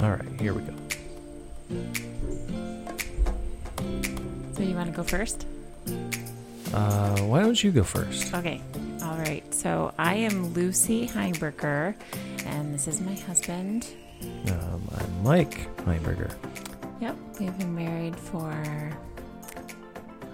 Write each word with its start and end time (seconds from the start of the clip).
All 0.00 0.10
right, 0.10 0.40
here 0.40 0.54
we 0.54 0.62
go. 0.62 0.74
So 4.54 4.62
you 4.62 4.74
want 4.74 4.90
to 4.90 4.96
go 4.96 5.02
first? 5.02 5.46
Uh, 6.72 7.18
why 7.20 7.40
don't 7.40 7.62
you 7.62 7.70
go 7.72 7.82
first? 7.82 8.32
Okay. 8.34 8.60
All 9.02 9.16
right. 9.18 9.42
So 9.54 9.92
I 9.98 10.14
am 10.14 10.52
Lucy 10.54 11.06
Heimberger, 11.08 11.94
and 12.46 12.72
this 12.74 12.86
is 12.86 13.00
my 13.00 13.14
husband. 13.14 13.88
Um, 14.48 14.82
I'm 14.96 15.22
Mike 15.22 15.74
Heimberger. 15.78 16.32
Yep. 17.00 17.16
We've 17.40 17.58
been 17.58 17.74
married 17.74 18.16
for 18.16 18.52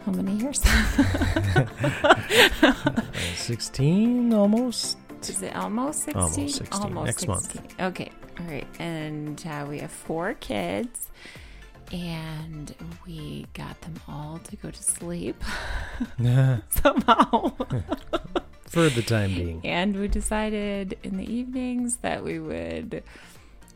how 0.04 0.12
many 0.12 0.36
years? 0.36 0.62
Uh, 2.62 3.36
16 3.36 4.32
almost. 4.32 4.96
Is 5.22 5.42
it 5.42 5.54
almost 5.54 6.04
16? 6.04 6.22
Almost 6.22 6.58
16. 6.58 7.04
Next 7.04 7.26
month. 7.28 7.80
Okay. 7.80 8.10
All 8.44 8.50
right. 8.50 8.66
And 8.78 9.42
uh, 9.46 9.66
we 9.68 9.78
have 9.78 9.90
four 9.90 10.34
kids. 10.34 11.08
And 11.92 12.74
we 13.06 13.46
got 13.54 13.80
them 13.82 14.00
all 14.08 14.40
to 14.44 14.56
go 14.56 14.70
to 14.70 14.82
sleep 14.82 15.42
somehow. 16.70 17.52
For 18.68 18.88
the 18.88 19.02
time 19.02 19.32
being. 19.34 19.60
and 19.64 19.96
we 19.96 20.08
decided 20.08 20.98
in 21.04 21.16
the 21.16 21.32
evenings 21.32 21.98
that 21.98 22.24
we 22.24 22.40
would 22.40 23.04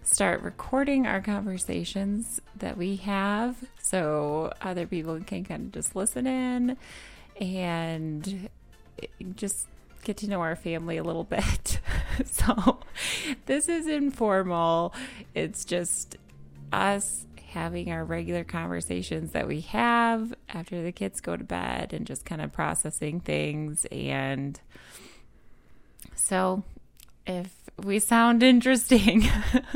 start 0.03 0.43
recording 0.43 1.07
our 1.07 1.21
conversations 1.21 2.41
that 2.57 2.77
we 2.77 2.97
have 2.97 3.63
so 3.81 4.53
other 4.61 4.89
people 4.89 5.21
can 5.21 5.45
kind 5.45 5.67
of 5.67 5.73
just 5.73 5.95
listen 5.95 6.27
in 6.27 6.77
and 7.41 8.49
just 9.37 9.69
get 10.03 10.17
to 10.17 10.29
know 10.29 10.41
our 10.41 10.57
family 10.57 10.97
a 10.97 11.05
little 11.05 11.25
bit. 11.25 11.79
so 12.25 12.81
this 13.47 13.69
is 13.69 13.87
informal. 13.87 14.95
It's 15.35 15.65
just 15.65 16.17
us 16.73 17.27
having 17.49 17.91
our 17.91 18.05
regular 18.05 18.45
conversations 18.45 19.33
that 19.33 19.49
we 19.49 19.63
have 19.63 20.35
after 20.51 20.83
the 20.83 20.93
kids 20.93 21.21
go 21.21 21.37
to 21.37 21.45
bed 21.45 21.93
and 21.93 22.07
just 22.07 22.25
kind 22.27 22.43
of 22.43 22.53
processing 22.53 23.21
things 23.21 23.87
and 23.87 24.61
so 26.15 26.63
if 27.29 27.51
we 27.85 27.99
sound 27.99 28.43
interesting, 28.43 29.29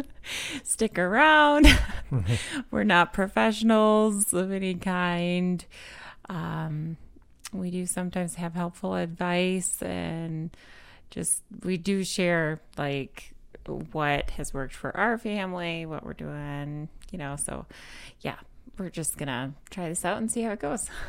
stick 0.64 0.98
around. 0.98 1.66
We're 2.70 2.84
not 2.84 3.12
professionals 3.12 4.32
of 4.32 4.50
any 4.50 4.74
kind. 4.74 5.64
Um, 6.28 6.96
we 7.52 7.70
do 7.70 7.84
sometimes 7.84 8.36
have 8.36 8.54
helpful 8.54 8.94
advice 8.94 9.82
and 9.82 10.50
just 11.10 11.42
we 11.62 11.76
do 11.76 12.04
share 12.04 12.62
like 12.78 13.31
what 13.68 14.30
has 14.30 14.52
worked 14.54 14.74
for 14.74 14.96
our 14.96 15.18
family, 15.18 15.86
what 15.86 16.04
we're 16.04 16.14
doing, 16.14 16.88
you 17.10 17.18
know. 17.18 17.36
So, 17.36 17.66
yeah, 18.20 18.36
we're 18.78 18.90
just 18.90 19.16
gonna 19.16 19.54
try 19.70 19.88
this 19.88 20.04
out 20.04 20.18
and 20.18 20.30
see 20.30 20.42
how 20.42 20.52
it 20.52 20.60
goes. 20.60 20.88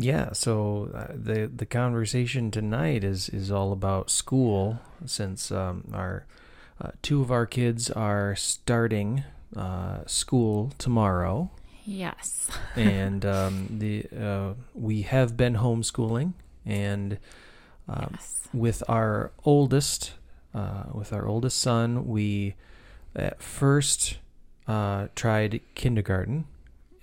Yeah, 0.00 0.30
so 0.32 0.90
uh, 0.94 1.12
the 1.12 1.50
the 1.52 1.66
conversation 1.66 2.52
tonight 2.52 3.02
is 3.02 3.28
is 3.30 3.50
all 3.50 3.72
about 3.72 4.10
school 4.10 4.78
since 5.06 5.50
um, 5.50 5.88
our 5.92 6.24
uh, 6.80 6.92
two 7.02 7.20
of 7.20 7.32
our 7.32 7.46
kids 7.46 7.90
are 7.90 8.36
starting 8.36 9.24
uh, 9.56 10.06
school 10.06 10.72
tomorrow, 10.78 11.50
Yes. 11.84 12.48
and 12.76 13.26
um, 13.26 13.66
the 13.78 14.06
uh, 14.16 14.54
we 14.72 15.02
have 15.02 15.36
been 15.36 15.54
homeschooling, 15.56 16.34
and 16.64 17.18
um, 17.88 18.10
yes. 18.12 18.48
with 18.52 18.84
our 18.88 19.32
oldest, 19.44 20.12
uh, 20.54 20.84
with 20.92 21.12
our 21.12 21.26
oldest 21.26 21.58
son, 21.58 22.06
we 22.06 22.54
at 23.14 23.42
first 23.42 24.18
uh, 24.66 25.08
tried 25.14 25.60
kindergarten, 25.74 26.46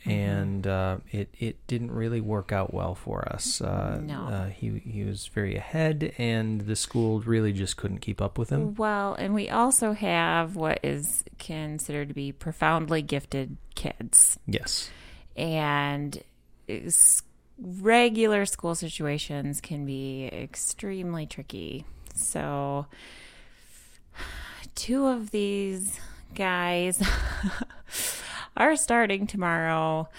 and 0.06 0.68
uh, 0.68 0.98
it 1.12 1.30
it 1.40 1.66
didn't 1.68 1.92
really 1.92 2.22
work 2.22 2.52
out 2.52 2.74
well 2.74 2.94
for 2.96 3.28
us. 3.28 3.60
Uh, 3.62 4.00
No. 4.04 4.26
uh, 4.28 4.46
he 4.50 4.80
he 4.86 5.04
was 5.04 5.28
very 5.28 5.56
ahead, 5.56 6.14
and 6.18 6.62
the 6.62 6.76
school 6.76 7.22
really 7.22 7.52
just 7.54 7.76
couldn't 7.78 8.00
keep 8.00 8.22
up 8.22 8.38
with 8.38 8.50
him. 8.50 8.76
Well, 8.76 9.16
and 9.16 9.34
we 9.34 9.50
also 9.50 9.94
have 9.94 10.56
what 10.56 10.80
is 10.84 11.24
considered 11.40 12.10
to 12.10 12.14
be 12.14 12.32
profoundly 12.32 13.02
gifted 13.02 13.58
kids. 13.74 14.38
Yes, 14.46 14.90
And 15.36 16.22
regular 17.60 18.46
school 18.46 18.76
situations 18.76 19.62
can 19.62 19.86
be 19.86 20.28
extremely 20.28 21.26
tricky. 21.26 21.86
So, 22.14 22.86
two 24.76 25.08
of 25.08 25.32
these 25.32 26.00
guys 26.36 27.02
are 28.58 28.76
starting 28.76 29.26
tomorrow, 29.26 30.10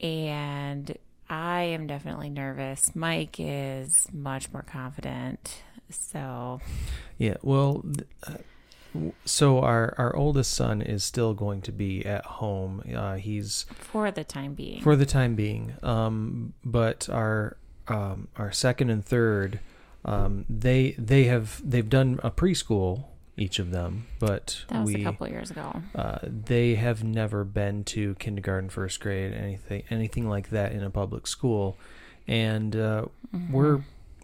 and 0.00 0.96
I 1.28 1.62
am 1.62 1.86
definitely 1.86 2.30
nervous. 2.30 2.94
Mike 2.94 3.36
is 3.38 3.90
much 4.12 4.52
more 4.52 4.62
confident. 4.62 5.62
So, 5.90 6.60
yeah. 7.18 7.36
Well. 7.42 7.84
uh, 8.26 8.34
so 9.26 9.60
our, 9.60 9.94
our 9.98 10.16
oldest 10.16 10.54
son 10.54 10.80
is 10.80 11.04
still 11.04 11.34
going 11.34 11.60
to 11.62 11.72
be 11.72 12.06
at 12.06 12.24
home. 12.24 12.82
Uh, 12.94 13.16
he's 13.16 13.66
for 13.74 14.10
the 14.10 14.24
time 14.24 14.54
being. 14.54 14.80
for 14.80 14.96
the 14.96 15.04
time 15.04 15.34
being. 15.34 15.74
Um, 15.82 16.54
but 16.64 17.06
our 17.10 17.58
um, 17.88 18.28
our 18.36 18.50
second 18.52 18.88
and 18.88 19.04
third, 19.04 19.60
um, 20.06 20.46
they 20.48 20.94
they 20.98 21.24
have 21.24 21.60
they've 21.62 21.88
done 21.88 22.20
a 22.22 22.30
preschool 22.30 23.04
each 23.36 23.58
of 23.58 23.70
them, 23.70 24.06
but 24.18 24.64
that 24.68 24.80
was 24.84 24.94
we 24.94 25.00
a 25.02 25.04
couple 25.04 25.28
years 25.28 25.50
ago. 25.50 25.82
uh, 25.94 26.18
they 26.22 26.74
have 26.76 27.04
never 27.04 27.44
been 27.44 27.84
to 27.84 28.14
kindergarten, 28.16 28.70
first 28.70 28.98
grade, 29.00 29.32
anything 29.34 29.82
anything 29.90 30.28
like 30.28 30.50
that 30.50 30.72
in 30.72 30.82
a 30.82 30.90
public 30.90 31.26
school, 31.26 31.76
and 32.26 32.74
uh, 32.76 33.04
Mm-hmm. 33.34 33.52
we're 33.52 33.80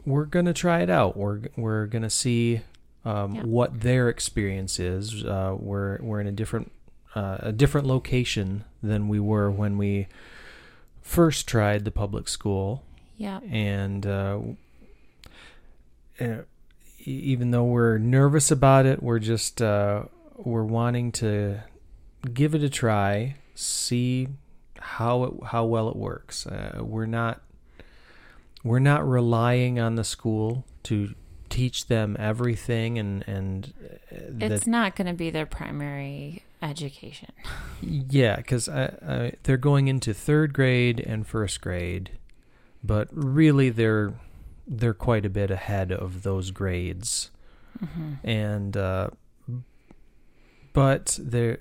we're 0.06 0.24
gonna 0.24 0.54
try 0.54 0.80
it 0.80 0.88
out. 0.90 1.16
We're 1.16 1.40
we're 1.56 1.86
gonna 1.86 2.08
see 2.10 2.60
um, 3.04 3.34
Yeah. 3.34 3.42
what 3.42 3.80
their 3.80 4.08
experience 4.08 4.78
is. 4.78 5.24
Uh, 5.24 5.56
we're 5.58 5.98
we're 6.00 6.20
in 6.20 6.26
a 6.28 6.32
different 6.32 6.70
uh, 7.14 7.38
a 7.40 7.52
different 7.52 7.86
location 7.86 8.64
than 8.82 9.08
we 9.08 9.20
were 9.20 9.50
when 9.50 9.76
we 9.76 10.06
first 11.02 11.46
tried 11.48 11.84
the 11.84 11.90
public 11.90 12.28
school, 12.28 12.82
Yeah. 13.18 13.40
and 13.50 14.06
uh, 14.06 14.38
uh, 16.20 16.24
e- 16.24 16.42
even 17.04 17.50
though 17.50 17.64
we're 17.64 17.98
nervous 17.98 18.50
about 18.50 18.86
it, 18.86 19.02
we're 19.02 19.18
just 19.18 19.60
uh, 19.62 20.04
we're 20.36 20.64
wanting 20.64 21.12
to 21.12 21.60
give 22.32 22.54
it 22.54 22.62
a 22.62 22.68
try, 22.70 23.36
see 23.54 24.28
how 24.78 25.24
it 25.24 25.32
how 25.46 25.64
well 25.64 25.88
it 25.88 25.96
works. 25.96 26.46
Uh, 26.46 26.80
we're 26.82 27.06
not 27.06 27.40
we're 28.64 28.78
not 28.78 29.08
relying 29.08 29.78
on 29.80 29.96
the 29.96 30.04
school 30.04 30.64
to 30.84 31.14
teach 31.48 31.86
them 31.86 32.16
everything 32.18 32.98
and 32.98 33.24
and 33.28 33.72
uh, 34.10 34.16
It's 34.46 34.66
not 34.66 34.96
going 34.96 35.06
to 35.08 35.12
be 35.14 35.30
their 35.30 35.46
primary 35.46 36.44
education. 36.62 37.32
yeah 37.82 38.36
because 38.36 38.66
they're 39.42 39.56
going 39.56 39.88
into 39.88 40.14
third 40.14 40.52
grade 40.54 41.00
and 41.00 41.26
first 41.26 41.60
grade 41.60 42.10
but 42.84 43.08
really 43.10 43.68
they're 43.68 44.14
they're 44.66 44.94
quite 44.94 45.26
a 45.26 45.30
bit 45.30 45.50
ahead 45.50 45.92
of 45.92 46.22
those 46.22 46.50
grades 46.50 47.30
Mm-hmm. 47.82 48.28
and 48.28 48.76
uh, 48.76 49.08
but 50.72 51.18
they 51.20 51.56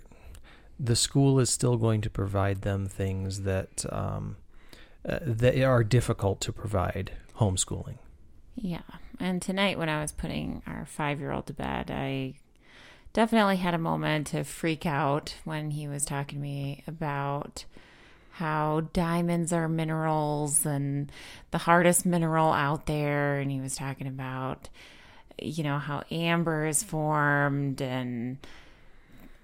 the 0.79 0.95
school 0.95 1.39
is 1.39 1.49
still 1.49 1.77
going 1.77 2.01
to 2.01 2.09
provide 2.09 2.61
them 2.61 2.87
things 2.87 3.41
that 3.41 3.85
um, 3.91 4.37
uh, 5.07 5.19
that 5.21 5.59
are 5.63 5.83
difficult 5.83 6.41
to 6.41 6.51
provide 6.51 7.13
homeschooling. 7.37 7.97
Yeah. 8.55 8.81
And 9.19 9.41
tonight, 9.41 9.77
when 9.77 9.89
I 9.89 10.01
was 10.01 10.11
putting 10.11 10.63
our 10.65 10.85
five 10.85 11.19
year 11.19 11.31
old 11.31 11.47
to 11.47 11.53
bed, 11.53 11.91
I 11.91 12.35
definitely 13.13 13.57
had 13.57 13.73
a 13.73 13.79
moment 13.79 14.27
to 14.27 14.43
freak 14.43 14.85
out 14.85 15.35
when 15.43 15.71
he 15.71 15.87
was 15.87 16.05
talking 16.05 16.39
to 16.39 16.41
me 16.41 16.83
about 16.87 17.65
how 18.31 18.81
diamonds 18.93 19.51
are 19.51 19.67
minerals 19.67 20.65
and 20.65 21.11
the 21.51 21.57
hardest 21.59 22.05
mineral 22.05 22.51
out 22.51 22.85
there. 22.85 23.39
And 23.39 23.51
he 23.51 23.59
was 23.59 23.75
talking 23.75 24.07
about, 24.07 24.69
you 25.39 25.63
know, 25.63 25.77
how 25.77 26.03
amber 26.09 26.65
is 26.65 26.81
formed 26.81 27.81
and 27.81 28.37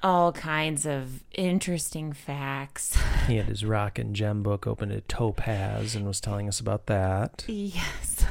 all 0.03 0.31
kinds 0.31 0.85
of 0.85 1.23
interesting 1.33 2.13
facts. 2.13 2.97
He 3.27 3.37
had 3.37 3.45
his 3.47 3.65
rock 3.65 3.99
and 3.99 4.15
gem 4.15 4.43
book 4.43 4.65
open 4.65 4.89
to 4.89 5.01
Topaz 5.01 5.95
and 5.95 6.05
was 6.05 6.21
telling 6.21 6.47
us 6.47 6.59
about 6.59 6.85
that. 6.85 7.43
Yes. 7.47 8.25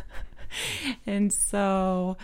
and 1.06 1.32
so 1.32 2.16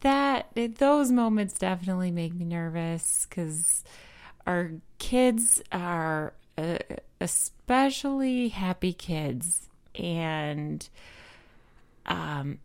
that 0.00 0.46
those 0.76 1.10
moments 1.10 1.54
definitely 1.54 2.10
make 2.10 2.34
me 2.34 2.44
nervous 2.44 3.26
cuz 3.26 3.82
our 4.48 4.72
kids 4.98 5.62
are 5.70 6.32
uh, 6.56 6.78
especially 7.20 8.48
happy 8.48 8.92
kids 8.92 9.68
and 9.94 10.88
um 12.06 12.58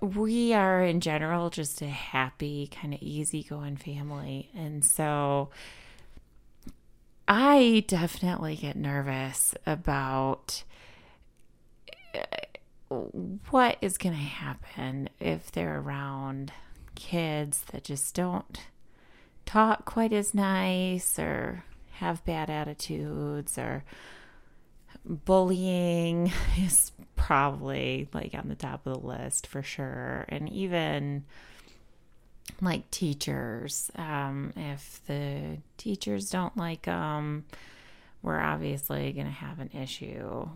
we 0.00 0.52
are 0.54 0.82
in 0.84 1.00
general 1.00 1.50
just 1.50 1.82
a 1.82 1.88
happy, 1.88 2.68
kind 2.68 2.94
of 2.94 3.02
easygoing 3.02 3.76
family. 3.76 4.50
And 4.54 4.84
so 4.84 5.50
I 7.26 7.84
definitely 7.86 8.56
get 8.56 8.76
nervous 8.76 9.54
about 9.66 10.62
uh, 12.14 12.96
what 13.50 13.76
is 13.80 13.98
going 13.98 14.14
to 14.14 14.20
happen 14.20 15.08
if 15.20 15.50
they're 15.50 15.80
around 15.80 16.52
kids 16.94 17.62
that 17.72 17.84
just 17.84 18.14
don't 18.14 18.60
talk 19.48 19.86
quite 19.86 20.12
as 20.12 20.34
nice 20.34 21.18
or 21.18 21.64
have 21.92 22.22
bad 22.26 22.50
attitudes 22.50 23.56
or 23.56 23.82
bullying 25.06 26.30
is 26.58 26.92
probably 27.16 28.08
like 28.12 28.34
on 28.34 28.48
the 28.48 28.54
top 28.54 28.86
of 28.86 28.92
the 28.92 29.06
list 29.06 29.46
for 29.46 29.62
sure. 29.62 30.26
And 30.28 30.50
even 30.50 31.24
like 32.60 32.90
teachers 32.90 33.90
um, 33.96 34.52
if 34.54 35.00
the 35.06 35.56
teachers 35.78 36.28
don't 36.28 36.56
like 36.56 36.82
them 36.82 37.44
we're 38.20 38.40
obviously 38.40 39.12
going 39.12 39.26
to 39.26 39.32
have 39.32 39.60
an 39.60 39.70
issue 39.72 40.46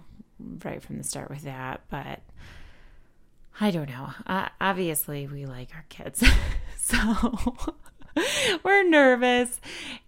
right 0.65 0.83
from 0.83 0.99
the 0.99 1.05
start 1.05 1.31
with 1.31 1.43
that. 1.43 1.81
But 1.89 2.21
i 3.59 3.71
don't 3.71 3.89
know. 3.89 4.11
Uh, 4.27 4.49
obviously 4.61 5.27
we 5.29 5.47
like 5.47 5.71
our 5.75 5.87
kids. 5.89 6.23
So 6.85 6.99
we're 8.65 8.89
nervous 8.89 9.61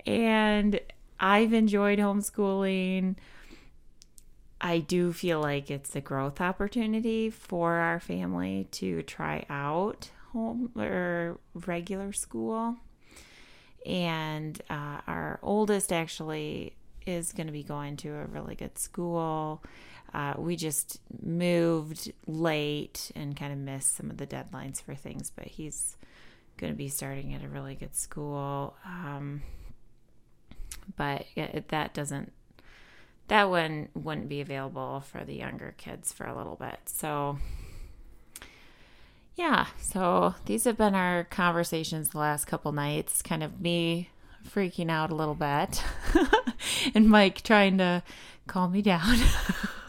and 0.06 0.80
i've 1.20 1.52
enjoyed 1.52 1.98
homeschooling 1.98 3.16
I 4.64 4.78
do 4.78 5.12
feel 5.12 5.40
like 5.40 5.70
it's 5.70 5.94
a 5.94 6.00
growth 6.00 6.40
opportunity 6.40 7.28
for 7.28 7.74
our 7.74 8.00
family 8.00 8.66
to 8.72 9.02
try 9.02 9.44
out 9.50 10.08
home 10.32 10.70
or 10.74 11.38
regular 11.66 12.14
school. 12.14 12.76
And 13.84 14.58
uh, 14.70 15.02
our 15.06 15.38
oldest 15.42 15.92
actually 15.92 16.74
is 17.06 17.34
going 17.34 17.46
to 17.46 17.52
be 17.52 17.62
going 17.62 17.98
to 17.98 18.08
a 18.14 18.24
really 18.24 18.54
good 18.54 18.78
school. 18.78 19.62
Uh, 20.14 20.32
we 20.38 20.56
just 20.56 20.98
moved 21.22 22.10
late 22.26 23.12
and 23.14 23.36
kind 23.36 23.52
of 23.52 23.58
missed 23.58 23.94
some 23.94 24.10
of 24.10 24.16
the 24.16 24.26
deadlines 24.26 24.80
for 24.80 24.94
things, 24.94 25.30
but 25.30 25.44
he's 25.44 25.98
going 26.56 26.72
to 26.72 26.76
be 26.76 26.88
starting 26.88 27.34
at 27.34 27.44
a 27.44 27.48
really 27.48 27.74
good 27.74 27.94
school. 27.94 28.76
Um, 28.84 29.42
but 30.96 31.26
it, 31.36 31.68
that 31.68 31.94
doesn't 31.94 32.32
that 33.28 33.48
one 33.48 33.88
wouldn't 33.94 34.28
be 34.28 34.40
available 34.40 35.00
for 35.00 35.24
the 35.24 35.34
younger 35.34 35.74
kids 35.78 36.12
for 36.12 36.26
a 36.26 36.36
little 36.36 36.56
bit. 36.56 36.78
So, 36.86 37.38
yeah, 39.34 39.66
so 39.80 40.34
these 40.44 40.64
have 40.64 40.76
been 40.76 40.94
our 40.94 41.24
conversations 41.24 42.10
the 42.10 42.18
last 42.18 42.44
couple 42.46 42.72
nights, 42.72 43.22
kind 43.22 43.42
of 43.42 43.60
me 43.60 44.10
freaking 44.46 44.90
out 44.90 45.10
a 45.10 45.14
little 45.14 45.34
bit 45.34 45.82
and 46.94 47.08
Mike 47.08 47.40
trying 47.42 47.78
to 47.78 48.02
calm 48.46 48.72
me 48.72 48.82
down. 48.82 49.16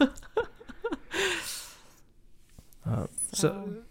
uh, 2.86 3.06
so, 3.34 3.82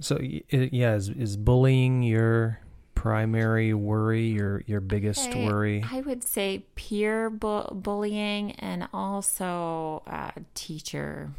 so, 0.00 0.18
yeah, 0.20 0.94
is, 0.94 1.08
is 1.08 1.36
bullying 1.36 2.02
your 2.02 2.60
primary 2.94 3.72
worry, 3.72 4.26
your 4.26 4.62
your 4.66 4.80
biggest 4.80 5.30
I, 5.30 5.44
worry? 5.46 5.84
I 5.90 6.00
would 6.02 6.22
say 6.22 6.64
peer 6.74 7.30
bu- 7.30 7.72
bullying 7.72 8.52
and 8.52 8.88
also 8.92 10.02
uh, 10.06 10.32
teacher, 10.54 11.30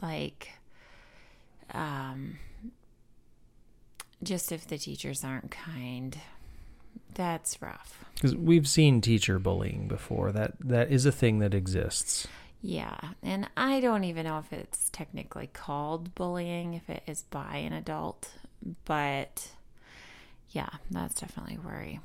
like, 0.00 0.52
um, 1.74 2.38
just 4.22 4.52
if 4.52 4.66
the 4.66 4.78
teachers 4.78 5.22
aren't 5.22 5.50
kind, 5.50 6.18
that's 7.12 7.60
rough. 7.60 8.04
Because 8.14 8.34
we've 8.34 8.66
seen 8.66 9.02
teacher 9.02 9.38
bullying 9.38 9.88
before. 9.88 10.32
That 10.32 10.54
that 10.60 10.90
is 10.90 11.04
a 11.04 11.12
thing 11.12 11.40
that 11.40 11.52
exists. 11.52 12.26
Yeah, 12.62 12.98
and 13.22 13.48
I 13.56 13.80
don't 13.80 14.04
even 14.04 14.24
know 14.24 14.38
if 14.38 14.52
it's 14.52 14.88
technically 14.90 15.48
called 15.52 16.14
bullying 16.14 16.74
if 16.74 16.88
it 16.90 17.02
is 17.06 17.22
by 17.22 17.56
an 17.56 17.72
adult, 17.72 18.30
but 18.84 19.50
yeah, 20.50 20.70
that's 20.90 21.20
definitely 21.20 21.58
worry. 21.58 22.00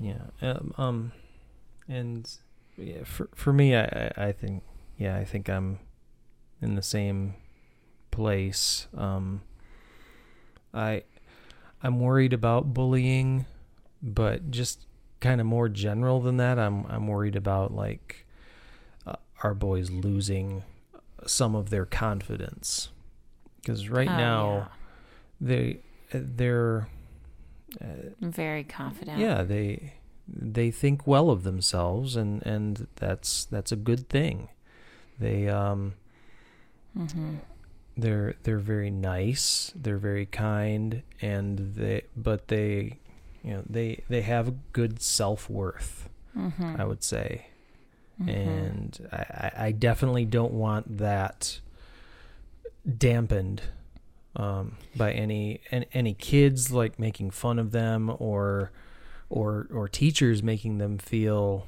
Yeah. 0.00 0.22
Um, 0.40 0.74
um 0.78 1.12
and 1.88 2.30
yeah, 2.76 3.04
for 3.04 3.28
for 3.34 3.52
me, 3.52 3.76
I 3.76 4.12
I 4.16 4.32
think 4.32 4.62
yeah, 4.96 5.16
I 5.16 5.24
think 5.24 5.48
I'm 5.48 5.78
in 6.60 6.74
the 6.74 6.82
same 6.82 7.34
place. 8.10 8.88
Um, 8.96 9.42
I 10.74 11.02
I'm 11.82 12.00
worried 12.00 12.32
about 12.32 12.74
bullying, 12.74 13.46
but 14.02 14.50
just 14.50 14.86
kind 15.20 15.40
of 15.40 15.46
more 15.46 15.68
general 15.68 16.20
than 16.20 16.36
that. 16.38 16.58
I'm 16.58 16.84
I'm 16.86 17.06
worried 17.06 17.36
about 17.36 17.74
like 17.74 18.26
our 19.42 19.54
boys 19.54 19.90
losing 19.90 20.62
some 21.26 21.54
of 21.54 21.70
their 21.70 21.84
confidence 21.84 22.90
because 23.60 23.88
right 23.88 24.08
oh, 24.08 24.16
now 24.16 24.56
yeah. 24.56 24.66
they 25.40 25.80
they're 26.12 26.88
uh, 27.80 28.10
very 28.20 28.64
confident. 28.64 29.18
Yeah, 29.18 29.42
they 29.42 29.94
they 30.26 30.70
think 30.70 31.06
well 31.06 31.30
of 31.30 31.42
themselves, 31.42 32.16
and 32.16 32.44
and 32.46 32.86
that's 32.96 33.44
that's 33.46 33.72
a 33.72 33.76
good 33.76 34.08
thing. 34.08 34.48
They 35.18 35.48
um, 35.48 35.94
mm-hmm. 36.96 37.36
they're 37.96 38.36
they're 38.42 38.58
very 38.58 38.90
nice. 38.90 39.72
They're 39.74 39.98
very 39.98 40.26
kind, 40.26 41.02
and 41.20 41.74
they 41.74 42.02
but 42.16 42.48
they 42.48 42.98
you 43.42 43.54
know 43.54 43.62
they 43.68 44.02
they 44.08 44.22
have 44.22 44.72
good 44.72 45.02
self 45.02 45.50
worth. 45.50 46.08
Mm-hmm. 46.36 46.76
I 46.78 46.84
would 46.84 47.02
say, 47.02 47.46
mm-hmm. 48.20 48.28
and 48.28 49.08
I 49.12 49.52
I 49.56 49.72
definitely 49.72 50.24
don't 50.24 50.52
want 50.52 50.98
that 50.98 51.60
dampened 52.96 53.62
um, 54.36 54.76
by 54.96 55.12
any, 55.12 55.60
any 55.70 55.86
any 55.92 56.14
kids 56.14 56.72
like 56.72 56.98
making 56.98 57.30
fun 57.30 57.58
of 57.58 57.72
them 57.72 58.14
or 58.18 58.70
or 59.28 59.66
or 59.72 59.88
teachers 59.88 60.42
making 60.42 60.78
them 60.78 60.98
feel 60.98 61.66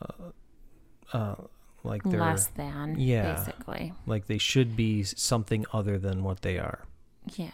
uh, 0.00 1.16
uh, 1.16 1.34
like 1.84 2.02
they're 2.04 2.20
less 2.20 2.46
than 2.48 2.96
yeah. 2.98 3.34
basically. 3.34 3.92
Like 4.06 4.26
they 4.26 4.38
should 4.38 4.76
be 4.76 5.02
something 5.02 5.66
other 5.72 5.98
than 5.98 6.22
what 6.22 6.42
they 6.42 6.58
are. 6.58 6.84
Yeah. 7.36 7.50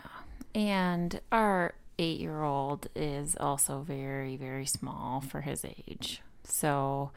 And 0.54 1.20
our 1.30 1.74
eight 1.98 2.20
year 2.20 2.42
old 2.42 2.88
is 2.94 3.36
also 3.38 3.80
very 3.80 4.36
very 4.36 4.66
small 4.66 5.20
for 5.20 5.40
his 5.42 5.64
age. 5.64 6.22
So 6.44 7.10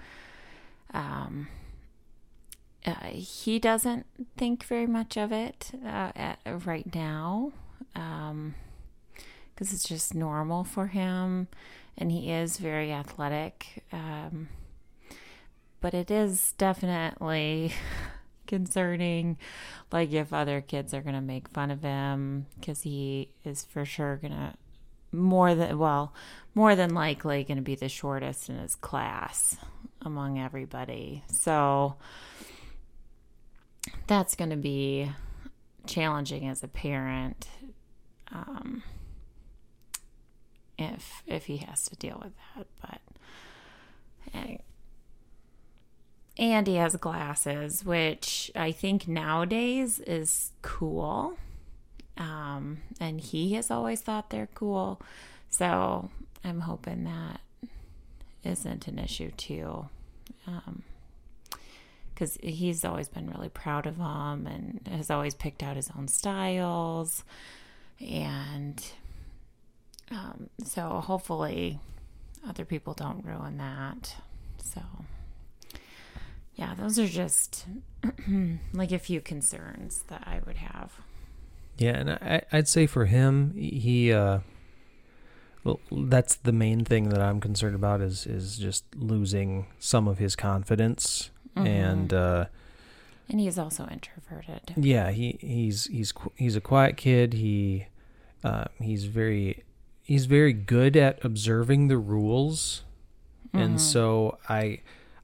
um 0.93 1.47
uh, 2.85 2.93
he 3.07 3.59
doesn't 3.59 4.05
think 4.37 4.63
very 4.63 4.87
much 4.87 5.17
of 5.17 5.31
it 5.31 5.71
uh, 5.85 6.11
at, 6.15 6.39
right 6.65 6.93
now 6.95 7.51
because 7.93 8.31
um, 8.31 8.55
it's 9.57 9.83
just 9.83 10.15
normal 10.15 10.63
for 10.63 10.87
him 10.87 11.47
and 11.97 12.11
he 12.11 12.31
is 12.31 12.57
very 12.57 12.91
athletic 12.91 13.83
um, 13.91 14.47
but 15.81 15.93
it 15.93 16.09
is 16.09 16.53
definitely 16.57 17.73
concerning 18.47 19.37
like 19.91 20.11
if 20.11 20.33
other 20.33 20.61
kids 20.61 20.93
are 20.93 21.01
going 21.01 21.15
to 21.15 21.21
make 21.21 21.49
fun 21.49 21.69
of 21.69 21.81
him 21.81 22.45
because 22.59 22.81
he 22.83 23.29
is 23.43 23.65
for 23.65 23.85
sure 23.85 24.15
going 24.17 24.33
to 24.33 24.53
more 25.11 25.53
than 25.53 25.77
well 25.77 26.13
more 26.55 26.75
than 26.75 26.93
likely 26.93 27.43
going 27.43 27.57
to 27.57 27.63
be 27.63 27.75
the 27.75 27.89
shortest 27.89 28.47
in 28.47 28.57
his 28.57 28.75
class 28.75 29.57
among 30.01 30.39
everybody. 30.39 31.23
So 31.27 31.95
that's 34.07 34.35
going 34.35 34.49
to 34.51 34.57
be 34.57 35.11
challenging 35.85 36.47
as 36.47 36.63
a 36.63 36.67
parent 36.67 37.47
um, 38.31 38.83
if 40.77 41.23
if 41.25 41.45
he 41.45 41.57
has 41.57 41.85
to 41.85 41.95
deal 41.95 42.21
with 42.23 42.33
that 42.55 42.67
but 42.81 43.01
and 46.37 46.67
he 46.67 46.75
has 46.75 46.95
glasses 46.97 47.83
which 47.83 48.51
i 48.55 48.71
think 48.71 49.07
nowadays 49.07 49.99
is 49.99 50.51
cool 50.61 51.35
um, 52.19 52.79
and 52.99 53.21
he 53.21 53.53
has 53.53 53.71
always 53.71 54.01
thought 54.01 54.29
they're 54.29 54.49
cool. 54.53 55.01
So 55.49 56.09
i'm 56.43 56.61
hoping 56.61 57.05
that 57.05 57.41
isn't 58.43 58.87
an 58.87 58.99
issue 58.99 59.31
too 59.31 59.89
um, 60.47 60.83
because 62.13 62.37
he's 62.41 62.83
always 62.83 63.07
been 63.07 63.29
really 63.29 63.49
proud 63.49 63.85
of 63.85 63.97
them 63.97 64.45
and 64.45 64.87
has 64.91 65.09
always 65.09 65.33
picked 65.33 65.63
out 65.63 65.77
his 65.77 65.89
own 65.97 66.07
styles. 66.07 67.23
And 67.99 68.83
um, 70.11 70.49
so 70.65 71.01
hopefully 71.05 71.79
other 72.47 72.65
people 72.65 72.93
don't 72.93 73.23
ruin 73.25 73.57
that. 73.57 74.15
So, 74.61 74.81
yeah, 76.55 76.73
those 76.75 76.99
are 76.99 77.07
just 77.07 77.65
like 78.73 78.91
a 78.91 78.99
few 78.99 79.21
concerns 79.21 80.03
that 80.09 80.23
I 80.25 80.41
would 80.45 80.57
have. 80.57 80.91
Yeah, 81.77 81.91
and 81.91 82.09
I, 82.09 82.41
I'd 82.51 82.67
say 82.67 82.85
for 82.85 83.05
him, 83.05 83.53
he, 83.55 84.11
uh, 84.11 84.39
well, 85.63 85.79
that's 85.91 86.35
the 86.35 86.51
main 86.51 86.85
thing 86.85 87.09
that 87.09 87.21
I'm 87.21 87.39
concerned 87.41 87.75
about 87.75 88.01
is 88.01 88.25
is 88.25 88.57
just 88.57 88.83
losing 88.95 89.67
some 89.79 90.07
of 90.07 90.17
his 90.17 90.35
confidence, 90.35 91.31
Mhm. 91.55 91.65
and 91.67 92.13
uh, 92.13 92.45
and 93.29 93.39
he's 93.39 93.57
also 93.59 93.87
introverted. 93.87 94.73
yeah, 94.77 95.11
he 95.11 95.37
he's 95.41 95.85
he's 95.85 96.13
he's 96.35 96.55
a 96.55 96.61
quiet 96.61 96.97
kid. 96.97 97.33
He 97.33 97.87
uh, 98.43 98.65
he's 98.81 99.05
very 99.05 99.63
he's 100.01 100.25
very 100.25 100.53
good 100.53 100.95
at 100.95 101.23
observing 101.23 101.87
the 101.87 101.97
rules, 101.97 102.83
and 103.53 103.75
Mhm. 103.75 103.79
so 103.79 104.37
I 104.47 104.79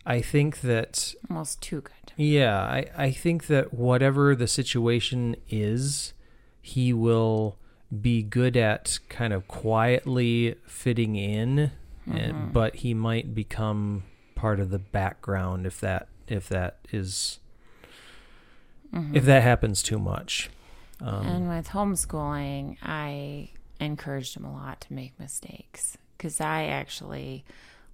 I 0.05 0.21
think 0.21 0.61
that 0.61 1.15
almost 1.29 1.61
too 1.61 1.81
good. 1.81 2.13
Yeah, 2.17 2.61
I, 2.61 2.85
I 2.95 3.11
think 3.11 3.47
that 3.47 3.73
whatever 3.73 4.35
the 4.35 4.47
situation 4.47 5.35
is, 5.49 6.13
he 6.61 6.93
will 6.93 7.57
be 8.01 8.23
good 8.23 8.55
at 8.57 8.99
kind 9.09 9.33
of 9.33 9.47
quietly 9.47 10.55
fitting 10.65 11.15
in, 11.15 11.71
and, 12.05 12.33
Mhm. 12.33 12.53
but 12.53 12.77
he 12.77 12.93
might 12.93 13.33
become 13.35 14.03
part 14.35 14.59
of 14.59 14.69
the 14.69 14.79
background 14.79 15.65
if 15.65 15.79
that 15.79 16.07
if 16.27 16.49
that 16.49 16.77
is 16.91 17.39
Mhm. 18.93 19.15
if 19.15 19.25
that 19.25 19.43
happens 19.43 19.81
too 19.83 19.99
much. 19.99 20.49
Um, 21.01 21.25
and 21.25 21.49
with 21.49 21.69
homeschooling, 21.69 22.77
I 22.81 23.49
encouraged 23.79 24.37
him 24.37 24.45
a 24.45 24.51
lot 24.53 24.81
to 24.81 24.93
make 24.93 25.19
mistakes 25.19 25.97
because 26.17 26.39
I 26.39 26.65
actually 26.65 27.43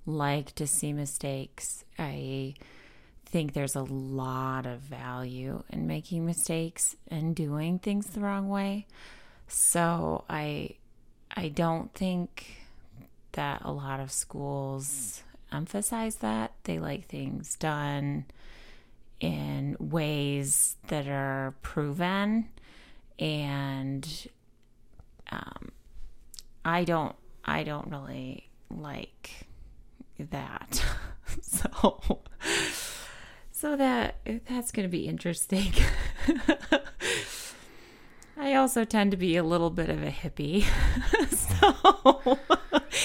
like 0.05 0.53
to 0.55 0.67
see 0.67 0.93
mistakes. 0.93 1.84
I 1.98 2.53
think 3.25 3.53
there's 3.53 3.75
a 3.75 3.84
lot 3.84 4.65
of 4.65 4.79
value 4.81 5.63
in 5.70 5.88
making 5.88 6.25
mistakes 6.25 6.96
and 7.08 7.36
doing 7.36 7.79
things 7.79 8.08
the 8.08 8.20
wrong 8.20 8.50
way. 8.50 8.86
So 9.51 10.24
I 10.29 10.75
I 11.36 11.50
don't 11.50 11.93
think 11.93 12.63
that 13.34 13.62
a 13.63 13.72
lot 13.72 14.00
of 14.00 14.12
schools 14.12 15.24
emphasize 15.51 16.15
that. 16.17 16.53
They 16.63 16.79
like 16.79 17.08
things 17.08 17.58
done 17.58 18.25
in 19.20 19.75
ways 19.79 20.77
that 20.88 21.08
are 21.08 21.53
proven 21.62 22.50
and 23.20 24.27
um, 25.31 25.72
I 26.63 26.86
don't 26.86 27.15
I 27.43 27.63
don't 27.63 27.89
really 27.91 28.50
like 28.70 29.48
that. 30.17 30.84
so 31.41 32.22
so 33.51 33.75
that 33.75 34.15
that's 34.48 34.72
going 34.72 34.88
to 34.88 34.91
be 34.91 35.08
interesting. 35.08 35.74
I 38.41 38.55
also 38.55 38.86
tend 38.86 39.12
to 39.12 39.17
be 39.17 39.38
a 39.38 39.43
little 39.43 39.69
bit 39.69 39.91
of 39.91 40.01
a 40.01 40.10
hippie. 40.10 40.65
so 41.29 42.39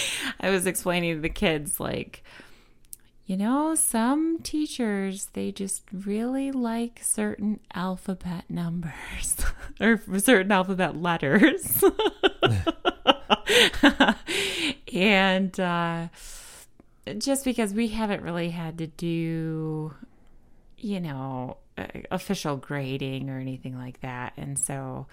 I 0.40 0.48
was 0.48 0.66
explaining 0.66 1.16
to 1.16 1.20
the 1.20 1.28
kids 1.28 1.78
like 1.78 2.24
you 3.26 3.36
know, 3.36 3.74
some 3.74 4.38
teachers 4.38 5.26
they 5.34 5.52
just 5.52 5.82
really 5.92 6.52
like 6.52 7.00
certain 7.02 7.60
alphabet 7.74 8.44
numbers 8.48 9.36
or 9.80 10.00
certain 10.18 10.52
alphabet 10.52 10.96
letters. 10.96 11.84
and 14.94 15.58
uh, 15.60 16.06
just 17.18 17.44
because 17.44 17.74
we 17.74 17.88
haven't 17.88 18.22
really 18.22 18.50
had 18.50 18.78
to 18.78 18.86
do, 18.86 19.92
you 20.78 21.00
know, 21.00 21.56
official 22.11 22.56
grading 22.56 23.30
or 23.30 23.38
anything 23.38 23.76
like 23.76 24.00
that. 24.00 24.33
And 24.37 24.59
so 24.59 25.06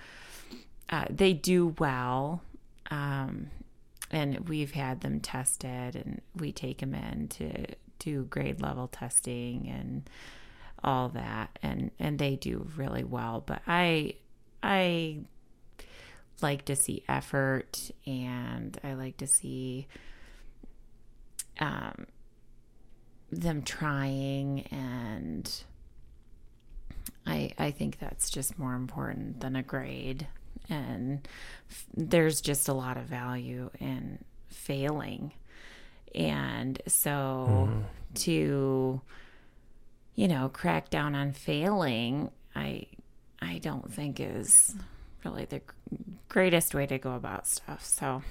uh, 0.90 1.06
they 1.10 1.34
do 1.34 1.76
well. 1.80 2.42
Um, 2.92 3.50
and 4.12 4.48
we've 4.48 4.72
had 4.72 5.02
them 5.02 5.20
tested 5.20 5.96
and 5.96 6.22
we 6.36 6.52
take 6.52 6.80
them 6.80 6.94
in 6.94 7.28
to 7.30 7.66
do 8.00 8.24
grade 8.26 8.62
level 8.62 8.88
testing 8.88 9.68
and 9.70 10.10
all 10.84 11.10
that 11.10 11.58
and 11.64 11.92
and 12.00 12.20
they 12.20 12.36
do 12.36 12.68
really 12.76 13.04
well 13.04 13.42
but 13.46 13.62
i 13.66 14.14
i 14.62 15.18
like 16.42 16.66
to 16.66 16.76
see 16.76 17.04
effort 17.08 17.92
and 18.06 18.78
i 18.84 18.94
like 18.94 19.16
to 19.18 19.28
see 19.42 19.88
um 21.60 22.06
them 23.32 23.62
trying 23.62 24.62
and 24.70 25.64
i 27.26 27.52
i 27.58 27.72
think 27.72 28.00
that's 28.00 28.30
just 28.30 28.58
more 28.60 28.74
important 28.76 29.40
than 29.40 29.56
a 29.56 29.64
grade. 29.64 30.28
And 30.70 31.28
f- 31.70 31.86
there's 31.94 32.40
just 32.42 32.70
a 32.70 32.74
lot 32.74 32.96
of 32.98 33.04
value 33.04 33.70
in 33.80 34.24
failing. 34.48 35.34
And 36.16 36.82
so 36.88 37.10
mm-hmm. 37.50 37.82
to 38.16 39.02
you 40.16 40.28
know 40.28 40.50
crack 40.50 40.90
down 40.90 41.16
on 41.16 41.32
failing 41.32 42.30
i 42.56 42.86
i 43.42 43.58
don't 43.58 43.92
think 43.92 44.20
is 44.20 44.76
really 45.26 45.46
the 45.46 45.62
greatest 46.30 46.74
way 46.74 46.86
to 46.86 46.98
go 46.98 47.14
about 47.14 47.48
stuff. 47.48 47.84
So 47.84 48.22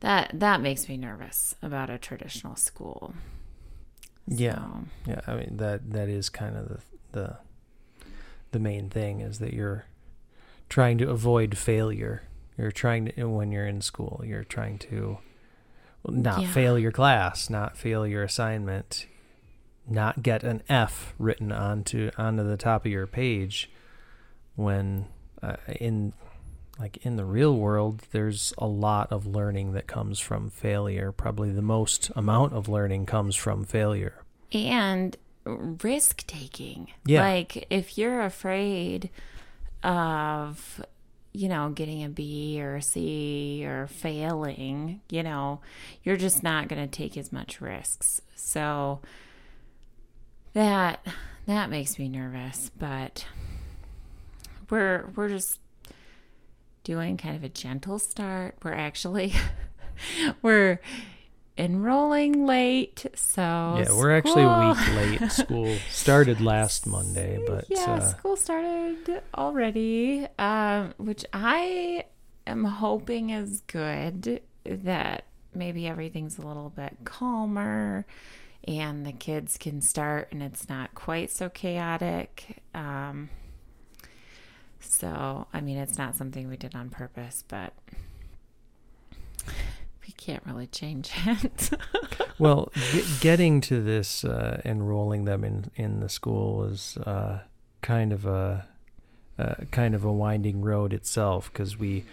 that 0.00 0.30
that 0.34 0.60
makes 0.60 0.88
me 0.88 0.96
nervous 0.96 1.54
about 1.62 1.90
a 1.90 1.98
traditional 1.98 2.56
school 2.56 3.14
Yeah. 4.28 4.56
So, 4.56 4.84
Yeah, 5.06 5.20
I 5.26 5.34
mean 5.34 5.56
that 5.56 5.90
that 5.92 6.08
is 6.08 6.28
kind 6.28 6.56
of 6.56 6.68
the 6.68 6.78
the 7.12 7.36
the 8.52 8.58
main 8.58 8.88
thing 8.90 9.20
is 9.20 9.38
that 9.40 9.52
you're 9.54 9.84
trying 10.68 10.98
to 10.98 11.10
avoid 11.10 11.56
failure. 11.56 12.22
You're 12.56 12.72
trying 12.72 13.06
to 13.12 13.24
when 13.28 13.52
you're 13.52 13.66
in 13.66 13.80
school, 13.80 14.22
you're 14.24 14.44
trying 14.44 14.78
to 14.90 15.18
not 16.06 16.42
Yeah. 16.42 16.48
fail 16.52 16.78
your 16.78 16.92
class, 16.92 17.48
not 17.50 17.76
fail 17.76 18.06
your 18.06 18.22
assignment, 18.22 19.06
not 19.88 20.22
get 20.22 20.42
an 20.44 20.62
F 20.68 21.14
written 21.18 21.52
onto 21.52 22.10
onto 22.18 22.42
the 22.44 22.56
top 22.56 22.84
of 22.86 22.92
your 22.92 23.06
page 23.06 23.70
when 24.56 25.06
uh, 25.42 25.56
in 25.80 26.12
like 26.78 26.98
in 27.04 27.16
the 27.16 27.24
real 27.24 27.56
world 27.56 28.04
there's 28.12 28.52
a 28.58 28.66
lot 28.66 29.10
of 29.12 29.26
learning 29.26 29.72
that 29.72 29.86
comes 29.86 30.18
from 30.20 30.50
failure. 30.50 31.12
Probably 31.12 31.50
the 31.50 31.62
most 31.62 32.10
amount 32.16 32.52
of 32.52 32.68
learning 32.68 33.06
comes 33.06 33.34
from 33.36 33.64
failure. 33.64 34.22
and 34.52 35.16
risk 35.44 36.26
taking. 36.26 36.88
Yeah. 37.04 37.22
Like 37.22 37.66
if 37.70 37.96
you're 37.98 38.20
afraid 38.20 39.10
of 39.82 40.84
you 41.32 41.48
know 41.48 41.70
getting 41.70 42.02
a 42.04 42.08
B 42.08 42.60
or 42.62 42.76
a 42.76 42.82
C 42.82 43.64
or 43.66 43.86
failing, 43.86 45.00
you 45.08 45.22
know, 45.22 45.60
you're 46.02 46.16
just 46.16 46.42
not 46.42 46.68
going 46.68 46.82
to 46.82 46.88
take 46.88 47.16
as 47.16 47.32
much 47.32 47.60
risks. 47.60 48.20
So 48.34 49.00
that 50.52 51.06
that 51.46 51.70
makes 51.70 51.98
me 51.98 52.08
nervous, 52.08 52.70
but 52.78 53.24
we're 54.70 55.08
we're 55.14 55.28
just 55.28 55.58
doing 56.88 57.18
kind 57.18 57.36
of 57.36 57.44
a 57.44 57.50
gentle 57.50 57.98
start. 57.98 58.56
We're 58.64 58.72
actually 58.72 59.34
we're 60.42 60.80
enrolling 61.58 62.46
late, 62.46 63.04
so 63.14 63.42
Yeah, 63.42 63.92
we're 63.92 64.16
actually 64.16 64.44
a 64.44 64.68
week 64.70 65.20
late. 65.20 65.30
School 65.32 65.76
started 65.90 66.40
last 66.40 66.86
Monday, 66.86 67.44
but 67.46 67.66
yeah, 67.68 67.96
uh, 67.96 68.00
school 68.00 68.36
started 68.36 69.22
already, 69.36 70.26
um, 70.38 70.94
which 70.96 71.26
I 71.34 72.06
am 72.46 72.64
hoping 72.64 73.30
is 73.30 73.60
good. 73.66 74.40
That 74.64 75.24
maybe 75.54 75.86
everything's 75.86 76.38
a 76.38 76.46
little 76.46 76.70
bit 76.70 76.96
calmer, 77.04 78.06
and 78.66 79.04
the 79.04 79.12
kids 79.12 79.58
can 79.58 79.82
start, 79.82 80.28
and 80.32 80.42
it's 80.42 80.70
not 80.70 80.94
quite 80.94 81.30
so 81.30 81.50
chaotic. 81.50 82.62
Um, 82.74 83.28
so, 84.80 85.46
I 85.52 85.60
mean, 85.60 85.76
it's 85.78 85.98
not 85.98 86.14
something 86.14 86.48
we 86.48 86.56
did 86.56 86.74
on 86.74 86.90
purpose, 86.90 87.44
but 87.48 87.72
we 89.46 90.12
can't 90.16 90.42
really 90.46 90.66
change 90.66 91.12
it. 91.26 91.70
well, 92.38 92.70
g- 92.74 93.04
getting 93.20 93.60
to 93.62 93.82
this, 93.82 94.24
uh, 94.24 94.60
enrolling 94.64 95.24
them 95.24 95.44
in 95.44 95.70
in 95.76 96.00
the 96.00 96.08
school 96.08 96.56
was 96.56 96.96
uh, 96.98 97.40
kind 97.82 98.12
of 98.12 98.24
a 98.26 98.66
uh, 99.38 99.54
kind 99.70 99.94
of 99.94 100.04
a 100.04 100.12
winding 100.12 100.62
road 100.62 100.92
itself 100.92 101.52
because 101.52 101.78
we 101.78 102.04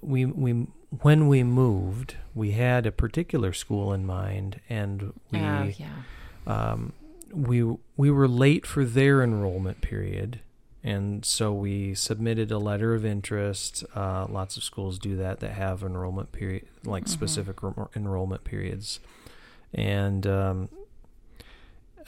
we 0.00 0.24
we 0.24 0.66
when 1.02 1.28
we 1.28 1.42
moved, 1.42 2.16
we 2.34 2.52
had 2.52 2.86
a 2.86 2.92
particular 2.92 3.52
school 3.52 3.92
in 3.92 4.06
mind, 4.06 4.60
and 4.68 5.12
we 5.30 5.38
oh, 5.38 5.70
yeah. 5.76 6.02
um, 6.46 6.92
we 7.32 7.62
we 7.96 8.10
were 8.10 8.28
late 8.28 8.64
for 8.64 8.84
their 8.84 9.22
enrollment 9.22 9.80
period, 9.80 10.40
and 10.84 11.24
so 11.24 11.52
we 11.52 11.94
submitted 11.94 12.50
a 12.50 12.58
letter 12.58 12.94
of 12.94 13.04
interest. 13.04 13.84
Uh, 13.94 14.26
lots 14.28 14.56
of 14.56 14.62
schools 14.62 14.98
do 14.98 15.16
that 15.16 15.40
that 15.40 15.52
have 15.52 15.82
enrollment 15.82 16.32
period, 16.32 16.66
like 16.84 17.04
Mhm. 17.04 17.08
specific 17.08 17.62
re- 17.62 17.72
enrollment 17.96 18.44
periods, 18.44 19.00
and 19.74 20.26
um, 20.26 20.68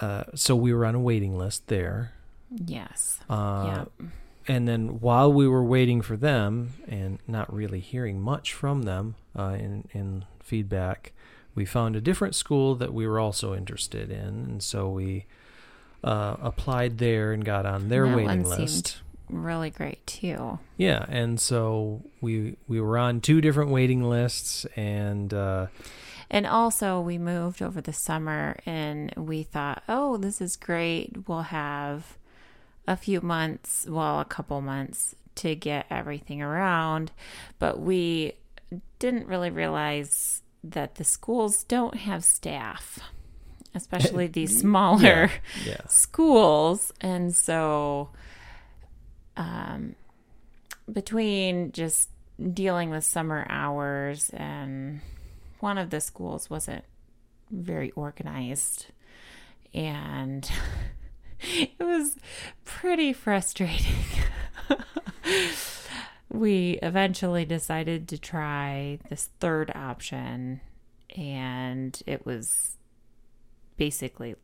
uh, 0.00 0.24
so 0.34 0.56
we 0.56 0.72
were 0.72 0.86
on 0.86 0.94
a 0.94 1.00
waiting 1.00 1.36
list 1.36 1.66
there. 1.68 2.12
Yes. 2.50 3.20
Uh, 3.28 3.84
yeah. 4.00 4.06
and 4.48 4.66
then 4.66 4.98
while 5.00 5.32
we 5.32 5.46
were 5.46 5.62
waiting 5.62 6.00
for 6.02 6.16
them 6.16 6.70
and 6.88 7.18
not 7.28 7.52
really 7.54 7.78
hearing 7.80 8.20
much 8.20 8.52
from 8.52 8.82
them 8.82 9.14
uh, 9.38 9.56
in 9.58 9.84
in 9.92 10.24
feedback, 10.40 11.12
we 11.54 11.64
found 11.64 11.94
a 11.94 12.00
different 12.00 12.34
school 12.34 12.74
that 12.74 12.92
we 12.92 13.06
were 13.06 13.20
also 13.20 13.54
interested 13.54 14.10
in, 14.10 14.26
and 14.48 14.62
so 14.62 14.88
we 14.90 15.26
uh, 16.02 16.36
applied 16.42 16.98
there 16.98 17.32
and 17.32 17.44
got 17.44 17.66
on 17.66 17.88
their 17.88 18.06
That 18.06 18.16
waiting 18.16 18.44
list. 18.44 18.98
really 19.28 19.70
great 19.70 20.06
too. 20.06 20.58
Yeah, 20.76 21.04
and 21.08 21.40
so 21.40 22.02
we 22.20 22.56
we 22.68 22.80
were 22.80 22.98
on 22.98 23.20
two 23.20 23.40
different 23.40 23.70
waiting 23.70 24.02
lists, 24.02 24.66
and 24.76 25.32
uh, 25.32 25.66
And 26.30 26.46
also, 26.46 27.00
we 27.00 27.18
moved 27.18 27.60
over 27.60 27.80
the 27.80 27.92
summer 27.92 28.56
and 28.64 29.12
we 29.16 29.42
thought, 29.42 29.82
oh, 29.88 30.16
this 30.16 30.40
is 30.40 30.56
great. 30.56 31.26
We'll 31.28 31.42
have 31.42 32.16
a 32.86 32.96
few 32.96 33.20
months, 33.20 33.86
well, 33.88 34.20
a 34.20 34.24
couple 34.24 34.60
months 34.60 35.16
to 35.36 35.54
get 35.54 35.86
everything 35.90 36.40
around. 36.40 37.10
But 37.58 37.80
we 37.80 38.34
didn't 39.00 39.26
really 39.26 39.50
realize 39.50 40.42
that 40.62 40.94
the 40.96 41.04
schools 41.04 41.64
don't 41.64 41.96
have 41.96 42.22
staff, 42.24 43.00
especially 43.74 44.26
these 44.28 44.58
smaller 44.58 45.30
yeah, 45.64 45.80
schools. 45.88 46.92
And 47.00 47.34
so, 47.34 48.10
um, 49.36 49.94
between 50.90 51.72
just 51.72 52.08
dealing 52.52 52.90
with 52.90 53.04
summer 53.04 53.46
hours 53.48 54.30
and 54.30 55.00
one 55.60 55.78
of 55.78 55.90
the 55.90 56.00
schools 56.00 56.48
wasn't 56.48 56.84
very 57.50 57.90
organized 57.92 58.86
and 59.74 60.50
it 61.40 61.78
was 61.78 62.16
pretty 62.64 63.12
frustrating. 63.12 63.94
we 66.30 66.78
eventually 66.82 67.44
decided 67.44 68.08
to 68.08 68.18
try 68.18 68.98
this 69.08 69.28
third 69.38 69.70
option 69.74 70.60
and 71.16 72.02
it 72.06 72.24
was 72.24 72.76
basically 73.80 74.34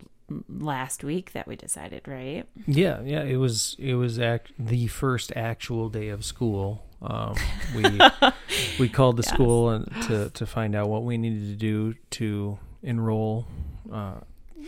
last 0.49 1.05
week 1.05 1.33
that 1.33 1.47
we 1.47 1.57
decided, 1.57 2.09
right? 2.09 2.45
yeah, 2.67 3.03
yeah. 3.03 3.23
It 3.23 3.37
was 3.37 3.77
it 3.79 3.95
was 3.95 4.19
act 4.19 4.51
the 4.59 4.87
first 4.87 5.31
actual 5.37 5.91
day 5.91 6.09
of 6.09 6.25
school. 6.25 6.83
Um, 7.03 7.35
we 7.75 7.85
we 8.81 8.89
called 8.89 9.19
the 9.19 9.23
Yes. 9.23 9.35
school 9.35 9.69
and 9.69 9.85
to 10.07 10.31
to 10.31 10.47
find 10.47 10.75
out 10.75 10.89
what 10.89 11.05
we 11.05 11.19
needed 11.19 11.49
to 11.51 11.55
do 11.55 11.95
to 12.13 12.59
enroll 12.83 13.47
uh, 13.93 14.21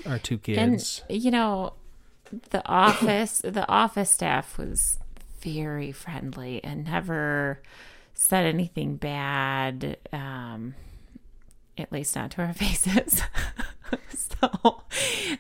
our 0.05 0.19
two 0.19 0.37
kids. 0.37 1.03
And 1.09 1.23
you 1.25 1.31
know, 1.31 1.73
the 2.51 2.63
office 2.69 3.39
the 3.43 3.67
office 3.69 4.11
staff 4.11 4.59
was 4.59 4.99
very 5.41 5.93
friendly 5.93 6.63
and 6.63 6.85
never 6.85 7.63
said 8.13 8.45
anything 8.45 8.97
bad. 8.97 9.97
Um, 10.13 10.75
at 11.79 11.91
least 11.91 12.15
not 12.17 12.33
to 12.33 12.43
our 12.43 12.53
faces. 12.65 13.23
so 14.41 14.83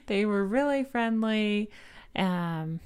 they 0.06 0.24
were 0.24 0.44
really 0.44 0.84
friendly. 0.84 1.70
Um, 2.16 2.80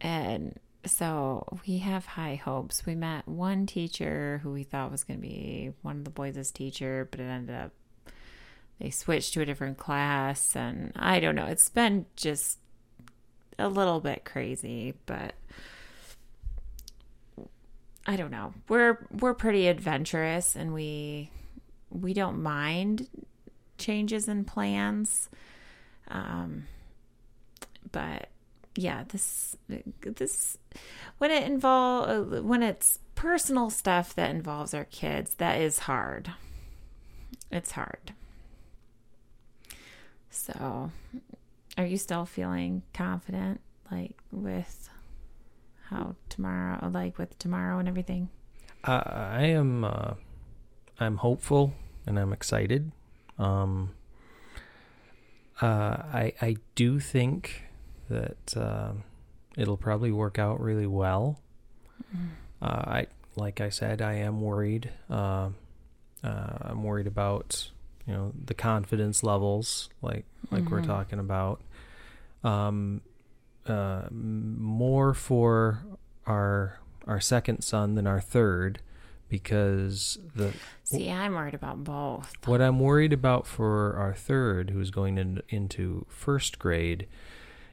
and 0.00 0.58
so 0.84 1.46
we 1.66 1.78
have 1.78 2.06
high 2.06 2.36
hopes. 2.36 2.86
We 2.86 2.94
met 2.94 3.26
one 3.28 3.66
teacher 3.66 4.40
who 4.42 4.52
we 4.52 4.62
thought 4.62 4.90
was 4.90 5.04
going 5.04 5.20
to 5.20 5.26
be 5.26 5.72
one 5.82 5.98
of 5.98 6.04
the 6.04 6.10
boys' 6.10 6.50
teacher, 6.50 7.08
but 7.10 7.20
it 7.20 7.24
ended 7.24 7.56
up 7.56 7.72
they 8.78 8.90
switched 8.90 9.34
to 9.34 9.40
a 9.40 9.46
different 9.46 9.76
class 9.76 10.54
and 10.54 10.92
I 10.94 11.20
don't 11.20 11.34
know. 11.34 11.46
It's 11.46 11.68
been 11.68 12.06
just 12.16 12.58
a 13.58 13.68
little 13.68 14.00
bit 14.00 14.24
crazy, 14.24 14.94
but 15.06 15.34
I 18.06 18.16
don't 18.16 18.30
know. 18.30 18.54
We're 18.68 19.06
we're 19.10 19.34
pretty 19.34 19.66
adventurous 19.66 20.54
and 20.54 20.72
we 20.72 21.30
we 21.90 22.14
don't 22.14 22.42
mind 22.42 23.08
changes 23.78 24.28
in 24.28 24.44
plans. 24.44 25.28
Um 26.08 26.66
but 27.90 28.28
yeah, 28.74 29.04
this 29.08 29.56
this 30.02 30.56
when 31.18 31.30
it 31.30 31.44
involve 31.44 32.44
when 32.44 32.62
it's 32.62 33.00
personal 33.14 33.70
stuff 33.70 34.14
that 34.14 34.30
involves 34.30 34.72
our 34.72 34.84
kids, 34.84 35.34
that 35.34 35.60
is 35.60 35.80
hard. 35.80 36.30
It's 37.50 37.72
hard. 37.72 38.12
So, 40.30 40.92
are 41.76 41.86
you 41.86 41.96
still 41.96 42.24
feeling 42.26 42.82
confident 42.94 43.60
like 43.90 44.16
with 44.30 44.88
how 45.86 46.14
tomorrow 46.28 46.88
like 46.92 47.18
with 47.18 47.36
tomorrow 47.38 47.78
and 47.78 47.88
everything? 47.88 48.28
I, 48.84 48.98
I 48.98 49.42
am 49.46 49.84
uh, 49.84 50.14
I'm 51.00 51.16
hopeful 51.16 51.72
and 52.06 52.18
I'm 52.18 52.32
excited. 52.32 52.92
Um, 53.38 53.94
uh, 55.60 55.66
I 56.12 56.32
I 56.40 56.56
do 56.74 57.00
think 57.00 57.64
that 58.08 58.56
um 58.56 59.02
it'll 59.56 59.76
probably 59.76 60.12
work 60.12 60.38
out 60.38 60.60
really 60.60 60.86
well. 60.86 61.40
Uh, 62.62 62.66
I 62.86 63.06
like 63.36 63.60
I 63.60 63.68
said, 63.68 64.02
I 64.02 64.14
am 64.14 64.40
worried. 64.40 64.90
Uh, 65.10 65.50
uh, 66.24 66.58
I'm 66.60 66.82
worried 66.82 67.06
about 67.06 67.70
you 68.06 68.12
know 68.14 68.32
the 68.44 68.54
confidence 68.54 69.22
levels, 69.22 69.88
like 70.02 70.24
like 70.50 70.70
we're 70.70 70.80
Mhm. 70.80 70.86
talking 70.86 71.18
about. 71.18 71.60
Um, 72.44 73.02
uh, 73.66 74.02
more 74.10 75.12
for 75.14 75.82
our 76.26 76.78
our 77.06 77.20
second 77.20 77.62
son 77.62 77.94
than 77.94 78.06
our 78.06 78.20
third, 78.20 78.80
because 79.28 80.18
the 80.34 80.52
See, 80.84 81.10
I'm 81.10 81.34
worried 81.34 81.54
about 81.54 81.84
both. 81.84 82.34
what 82.46 82.60
I'm 82.62 82.78
worried 82.80 83.12
about 83.12 83.46
for 83.46 83.94
our 83.94 84.14
third, 84.14 84.70
who's 84.70 84.90
going 84.90 85.18
in, 85.18 85.42
into 85.48 86.06
first 86.08 86.58
grade, 86.58 87.06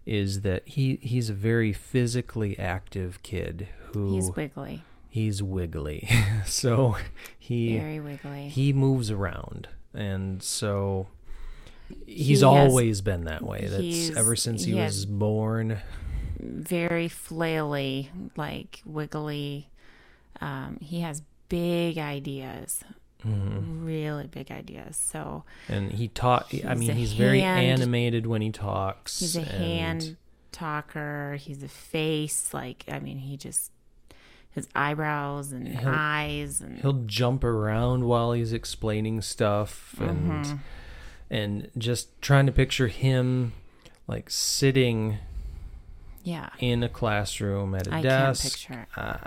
is 0.06 0.42
that 0.42 0.68
he 0.68 0.98
he's 1.02 1.30
a 1.30 1.34
very 1.34 1.74
physically 1.74 2.58
active 2.60 3.22
kid 3.24 3.68
who 3.94 4.14
He's 4.16 4.32
wiggly, 4.32 4.84
he's 5.10 5.42
wiggly, 5.42 6.08
so 6.46 6.96
he 7.40 7.78
very 7.78 8.00
wiggly. 8.00 8.50
he 8.50 8.74
moves 8.74 9.10
around, 9.10 9.68
and 9.94 10.44
so 10.44 11.08
he's 12.06 12.18
He 12.26 12.32
has- 12.34 12.44
always 12.44 13.02
been 13.02 13.24
that 13.26 13.42
way. 13.44 13.68
That's 13.68 14.16
ever 14.18 14.36
since 14.36 14.66
he 14.66 14.74
he 14.74 14.80
was 14.80 15.06
born. 15.06 15.78
very 16.40 17.08
flaily, 17.10 18.10
like 18.36 18.82
wiggly. 18.86 19.70
Um, 20.42 20.78
he 20.82 21.00
has 21.00 21.22
big 21.50 21.98
ideas, 21.98 22.84
Mhm. 23.26 23.86
really 23.86 24.28
big 24.28 24.52
ideas. 24.52 24.98
So 24.98 25.44
And 25.68 25.92
he 25.94 26.08
taught. 26.08 26.54
I 26.66 26.76
mean, 26.76 26.92
he's 26.96 27.14
very 27.14 27.42
animated 27.42 28.28
when 28.28 28.42
he 28.42 28.52
talks. 28.52 29.20
he's 29.20 29.36
a 29.36 29.42
and- 29.42 29.48
hand 29.50 30.18
talker. 30.52 31.38
He's 31.40 31.62
a 31.64 31.68
face. 31.68 32.54
Like 32.54 32.86
I 32.88 33.00
mean, 33.00 33.20
he 33.20 33.38
just 33.38 33.72
his 34.52 34.68
eyebrows 34.74 35.52
and 35.52 35.68
He'll- 35.68 35.90
eyes 35.94 36.62
and 36.62 36.78
He'll 36.80 37.04
jump 37.06 37.44
around 37.44 38.06
while 38.06 38.32
he's 38.32 38.54
explaining 38.54 39.22
stuff, 39.22 39.96
and 40.00 40.46
Mhm. 40.46 40.60
and 41.30 41.72
just 41.78 42.22
trying 42.22 42.46
to 42.46 42.52
picture 42.54 42.88
him 42.88 43.52
like 44.08 44.30
sitting 44.30 45.18
yeah. 46.26 46.50
in 46.60 46.84
a 46.84 46.90
classroom 46.90 47.74
at 47.76 47.88
a 47.88 47.92
I 47.92 48.02
can't 48.02 48.04
desk. 48.04 48.44
picture. 48.44 48.88
Uh, 48.98 49.18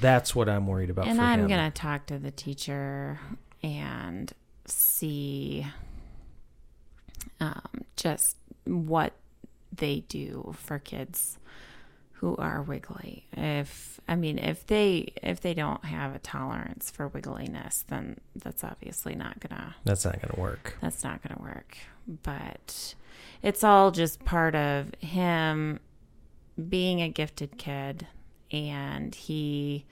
that's 0.00 0.34
what 0.34 0.48
I'm 0.48 0.66
worried 0.66 0.90
about 0.90 1.06
and 1.06 1.20
I'm 1.20 1.40
him. 1.40 1.48
gonna 1.48 1.70
talk 1.70 2.06
to 2.06 2.18
the 2.18 2.30
teacher 2.30 3.20
and 3.62 4.32
see 4.66 5.66
um, 7.40 7.84
just 7.96 8.36
what 8.64 9.12
they 9.72 10.00
do 10.08 10.54
for 10.58 10.78
kids 10.78 11.38
who 12.14 12.34
are 12.36 12.62
wiggly. 12.62 13.26
If 13.32 14.00
I 14.08 14.14
mean, 14.16 14.38
if 14.38 14.66
they 14.66 15.12
if 15.22 15.40
they 15.40 15.52
don't 15.54 15.84
have 15.84 16.14
a 16.14 16.18
tolerance 16.18 16.90
for 16.90 17.10
wiggliness, 17.10 17.84
then 17.88 18.18
that's 18.34 18.64
obviously 18.64 19.14
not 19.14 19.38
gonna 19.40 19.76
That's 19.84 20.04
not 20.04 20.14
going 20.22 20.34
to 20.34 20.40
work. 20.40 20.78
that's 20.80 21.04
not 21.04 21.20
gonna 21.22 21.40
work. 21.42 21.76
But 22.22 22.94
it's 23.42 23.62
all 23.62 23.90
just 23.90 24.24
part 24.24 24.54
of 24.54 24.94
him 25.00 25.80
being 26.68 27.02
a 27.02 27.08
gifted 27.08 27.58
kid, 27.58 28.06
and 28.50 29.14
he 29.14 29.84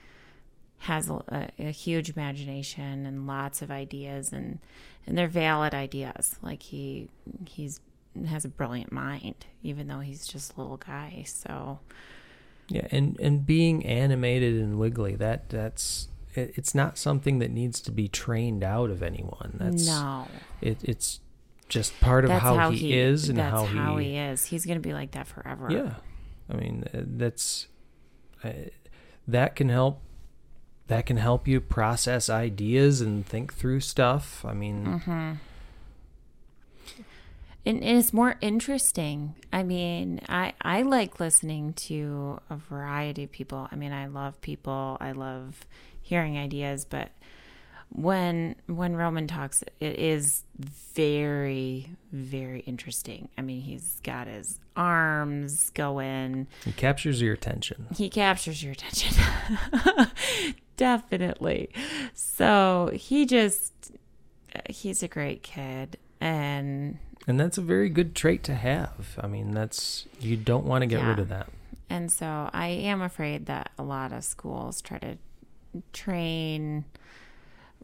has 0.79 1.09
a, 1.09 1.49
a 1.57 1.71
huge 1.71 2.09
imagination 2.09 3.05
and 3.05 3.25
lots 3.25 3.61
of 3.61 3.71
ideas 3.71 4.31
and 4.31 4.59
and 5.07 5.17
they're 5.17 5.27
valid 5.27 5.73
ideas. 5.73 6.35
Like 6.41 6.61
he 6.61 7.09
he's 7.47 7.79
has 8.27 8.45
a 8.45 8.49
brilliant 8.49 8.91
mind 8.91 9.45
even 9.63 9.87
though 9.87 9.99
he's 9.99 10.27
just 10.27 10.55
a 10.55 10.61
little 10.61 10.77
guy 10.77 11.23
so. 11.25 11.79
Yeah, 12.67 12.87
and 12.91 13.19
and 13.19 13.45
being 13.45 13.85
animated 13.85 14.55
and 14.55 14.79
wiggly 14.79 15.15
that 15.15 15.49
that's 15.49 16.07
it, 16.33 16.53
it's 16.55 16.73
not 16.73 16.97
something 16.97 17.39
that 17.39 17.51
needs 17.51 17.79
to 17.81 17.91
be 17.91 18.07
trained 18.07 18.63
out 18.63 18.89
of 18.89 19.03
anyone. 19.03 19.55
That's 19.59 19.85
no. 19.85 20.27
It, 20.61 20.79
it's 20.83 21.19
just 21.69 21.99
part 21.99 22.25
of 22.25 22.29
that's 22.29 22.43
how, 22.43 22.71
he, 22.71 22.93
is 22.93 23.29
and 23.29 23.39
how, 23.39 23.65
how 23.65 23.97
he, 23.97 24.11
he 24.11 24.17
is. 24.17 24.45
He's 24.45 24.65
gonna 24.65 24.79
be 24.79 24.93
like 24.93 25.11
that 25.11 25.27
forever. 25.27 25.67
Yeah, 25.69 25.95
I 26.49 26.55
mean 26.55 26.85
uh, 26.93 27.01
that's 27.05 27.67
I, 28.43 28.69
that 29.27 29.55
can 29.55 29.69
help 29.69 30.01
that 30.87 31.05
can 31.05 31.17
help 31.17 31.47
you 31.47 31.59
process 31.59 32.29
ideas 32.29 33.01
and 33.01 33.25
think 33.25 33.53
through 33.53 33.79
stuff. 33.79 34.45
I 34.45 34.53
mean, 34.53 34.85
Mm-hmm. 34.85 35.33
And 37.67 37.83
it's 37.83 38.13
more 38.13 38.35
interesting. 38.41 39.33
I 39.51 39.63
mean, 39.63 40.21
I 40.29 40.53
I 40.61 40.83
like 40.83 41.19
listening 41.19 41.73
to 41.87 42.39
a 42.47 42.57
variety 42.57 43.23
of 43.23 43.31
people. 43.31 43.67
I 43.71 43.75
mean, 43.75 43.91
I 43.91 44.05
love 44.05 44.39
people. 44.41 44.97
I 45.01 45.13
love 45.13 45.65
hearing 45.99 46.37
ideas, 46.37 46.85
but 46.85 47.09
when 47.89 48.55
when 48.67 48.95
Roman 48.95 49.25
talks, 49.25 49.63
it 49.79 49.97
is 49.97 50.43
very 50.93 51.89
very 52.11 52.59
interesting. 52.61 53.29
I 53.35 53.41
mean, 53.41 53.61
he's 53.61 53.99
got 54.03 54.27
his 54.27 54.59
arms 54.75 55.69
going. 55.71 56.47
He 56.63 56.71
captures 56.71 57.21
your 57.21 57.33
attention. 57.33 57.87
He 57.95 58.09
captures 58.09 58.63
your 58.63 58.73
attention. 58.73 59.15
Definitely. 60.77 61.69
So, 62.13 62.91
he 62.93 63.25
just 63.25 63.73
he's 64.69 65.03
a 65.03 65.07
great 65.07 65.43
kid 65.43 65.97
and 66.21 66.97
And 67.27 67.39
that's 67.39 67.57
a 67.57 67.61
very 67.61 67.89
good 67.89 68.15
trait 68.15 68.43
to 68.43 68.55
have. 68.55 69.17
I 69.21 69.27
mean, 69.27 69.51
that's 69.51 70.05
you 70.19 70.37
don't 70.37 70.65
want 70.65 70.81
to 70.83 70.85
get 70.87 71.03
rid 71.03 71.19
of 71.19 71.29
that. 71.29 71.47
And 71.89 72.11
so 72.11 72.49
I 72.51 72.67
am 72.67 73.01
afraid 73.01 73.45
that 73.45 73.71
a 73.77 73.83
lot 73.83 74.11
of 74.11 74.23
schools 74.23 74.81
try 74.81 74.97
to 74.99 75.17
train 75.93 76.85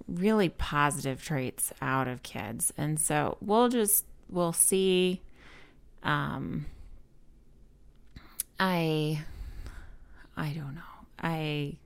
really 0.08 0.49
positive 0.49 1.23
traits 1.23 1.71
out 1.82 2.08
of 2.08 2.23
kids. 2.23 2.73
And 2.77 2.99
so 2.99 3.38
we'll 3.41 3.69
just 3.69 4.06
we'll 4.30 4.54
see 4.54 5.21
um 6.04 6.65
I 8.62 9.24
I 10.38 10.50
don't 10.54 10.76
know. 10.76 10.82
I 11.19 11.78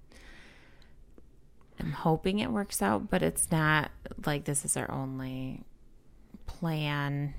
am 1.79 1.91
hoping 1.93 2.39
it 2.39 2.51
works 2.51 2.81
out, 2.81 3.09
but 3.09 3.23
it's 3.23 3.49
not 3.49 3.91
like 4.25 4.43
this 4.43 4.65
is 4.65 4.75
our 4.75 4.91
only 4.91 5.61
plan. 6.47 7.33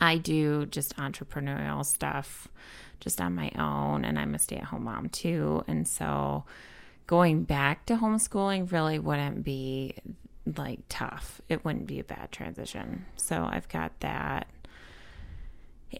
I 0.00 0.16
do 0.18 0.66
just 0.66 0.96
entrepreneurial 0.96 1.86
stuff 1.86 2.48
just 2.98 3.20
on 3.20 3.36
my 3.36 3.52
own, 3.56 4.04
and 4.04 4.18
I'm 4.18 4.34
a 4.34 4.40
stay 4.40 4.56
at 4.56 4.64
home 4.64 4.84
mom 4.84 5.08
too. 5.08 5.64
And 5.68 5.86
so 5.86 6.44
going 7.06 7.44
back 7.44 7.86
to 7.86 7.96
homeschooling 7.96 8.72
really 8.72 8.98
wouldn't 8.98 9.44
be 9.44 9.94
like 10.56 10.80
tough. 10.88 11.40
It 11.48 11.64
wouldn't 11.64 11.86
be 11.86 12.00
a 12.00 12.04
bad 12.04 12.32
transition. 12.32 13.06
So 13.14 13.48
I've 13.48 13.68
got 13.68 14.00
that. 14.00 14.48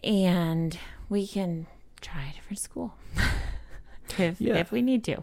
And 0.03 0.77
we 1.13 1.27
can 1.27 1.67
try 2.01 2.23
a 2.31 2.33
different 2.33 2.59
school 2.59 2.89
if, 4.17 4.41
Yeah. 4.41 4.55
if 4.57 4.71
we 4.71 4.81
need 4.81 5.03
to. 5.05 5.21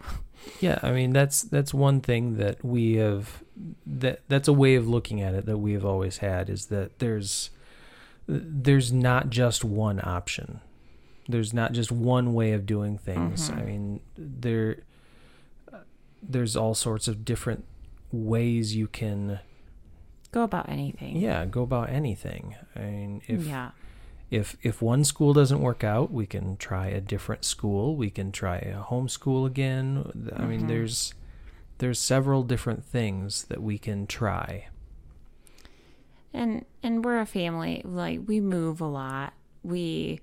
Yeah, 0.61 0.79
I 0.83 0.91
mean 0.93 1.13
that's 1.13 1.43
that's 1.43 1.75
one 1.75 2.01
thing 2.01 2.37
that 2.39 2.65
we 2.65 2.95
have 2.97 3.43
that 4.05 4.21
that's 4.29 4.49
a 4.49 4.53
way 4.55 4.75
of 4.77 4.89
looking 4.89 5.21
at 5.21 5.35
it 5.35 5.45
that 5.47 5.59
we 5.59 5.73
have 5.75 5.85
always 5.85 6.19
had 6.19 6.49
is 6.49 6.67
that 6.67 6.99
there's 6.99 7.51
there's 8.27 8.91
not 8.93 9.29
just 9.29 9.65
one 9.65 10.01
option. 10.03 10.61
There's 11.29 11.53
not 11.53 11.73
just 11.73 11.91
one 11.93 12.33
way 12.33 12.53
of 12.53 12.65
doing 12.65 12.97
things. 12.97 13.51
Mm-hmm. 13.51 13.59
I 13.61 13.63
mean, 13.65 14.01
there 14.17 14.79
there's 16.23 16.57
all 16.57 16.75
sorts 16.75 17.07
of 17.09 17.25
different 17.25 17.65
ways 18.13 18.75
you 18.77 18.87
can 18.87 19.41
Go 20.33 20.43
about 20.45 20.69
anything. 20.69 21.17
yeah, 21.17 21.45
go 21.45 21.63
about 21.63 21.91
anything. 21.91 22.55
I 22.77 22.81
mean, 22.81 23.23
if 23.27 23.45
yeah. 23.47 23.71
If 24.31 24.57
if 24.63 24.81
one 24.81 25.05
school 25.05 25.33
doesn't 25.33 25.61
work 25.61 25.83
out, 25.85 26.13
we 26.13 26.27
can 26.27 26.57
try 26.57 26.87
a 26.87 27.01
different 27.01 27.45
school. 27.45 27.97
We 27.97 28.11
can 28.11 28.31
try 28.33 28.59
a 28.59 28.83
homeschool 28.83 29.47
again. 29.47 30.31
I 30.37 30.45
mean, 30.47 30.63
Mhm. 30.63 30.69
there's 30.69 31.15
there's 31.79 31.99
several 31.99 32.43
different 32.43 32.85
things 32.85 33.45
that 33.45 33.63
we 33.63 33.79
can 33.79 34.07
try. 34.07 34.67
and 36.33 36.65
and 36.83 37.05
we're 37.05 37.19
a 37.19 37.27
family 37.27 37.83
like 37.85 38.21
we 38.27 38.41
move 38.41 38.81
a 38.81 38.87
lot 38.87 39.33
we 39.65 40.21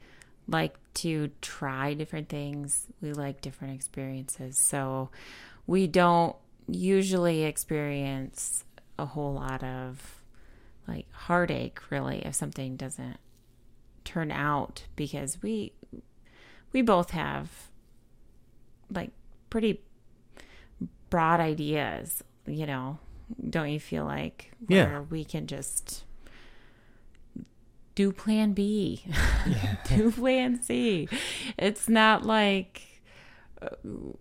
like 0.47 0.73
to 0.93 1.29
try 1.41 1.93
different 1.93 2.29
things 2.29 2.87
we 3.01 3.11
like 3.11 3.41
different 3.41 3.73
experiences 3.75 4.57
so 4.69 5.09
we 5.65 5.85
don't 5.85 6.33
usually 6.67 7.43
experience 7.43 8.63
a 8.97 9.05
whole 9.05 9.33
lot 9.33 9.61
of 9.63 10.21
like 10.87 11.05
heartache 11.11 11.79
really 11.91 12.19
if 12.25 12.33
something 12.35 12.77
doesn't 12.77 13.17
turn 14.07 14.31
out 14.31 14.83
because 14.95 15.41
we 15.41 15.73
we 16.73 16.81
both 16.81 17.11
have 17.11 17.69
like 18.89 19.11
pretty 19.49 19.81
broad 21.09 21.39
ideas 21.39 22.23
you 22.45 22.65
know 22.65 22.97
don't 23.49 23.69
you 23.69 23.79
feel 23.79 24.05
like 24.05 24.51
Yeah. 24.67 25.01
we 25.09 25.23
can 25.25 25.47
just 25.47 26.03
do 27.95 28.11
plan 28.11 28.53
B, 28.53 29.03
do 29.89 30.11
plan 30.11 30.61
C. 30.61 31.09
It's 31.57 31.89
not 31.89 32.23
like 32.27 32.83
uh, 33.59 33.69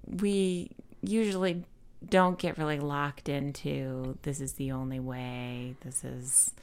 we 0.06 0.70
usually 1.02 1.62
don't 2.08 2.38
get 2.38 2.56
really 2.56 2.78
locked 2.80 3.28
into 3.28 4.16
this 4.22 4.40
is 4.40 4.54
the 4.54 4.72
only 4.72 4.98
way, 4.98 5.76
this 5.82 6.04
is 6.04 6.54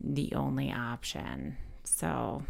the 0.00 0.32
only 0.34 0.72
option. 0.72 1.56
So, 1.84 2.42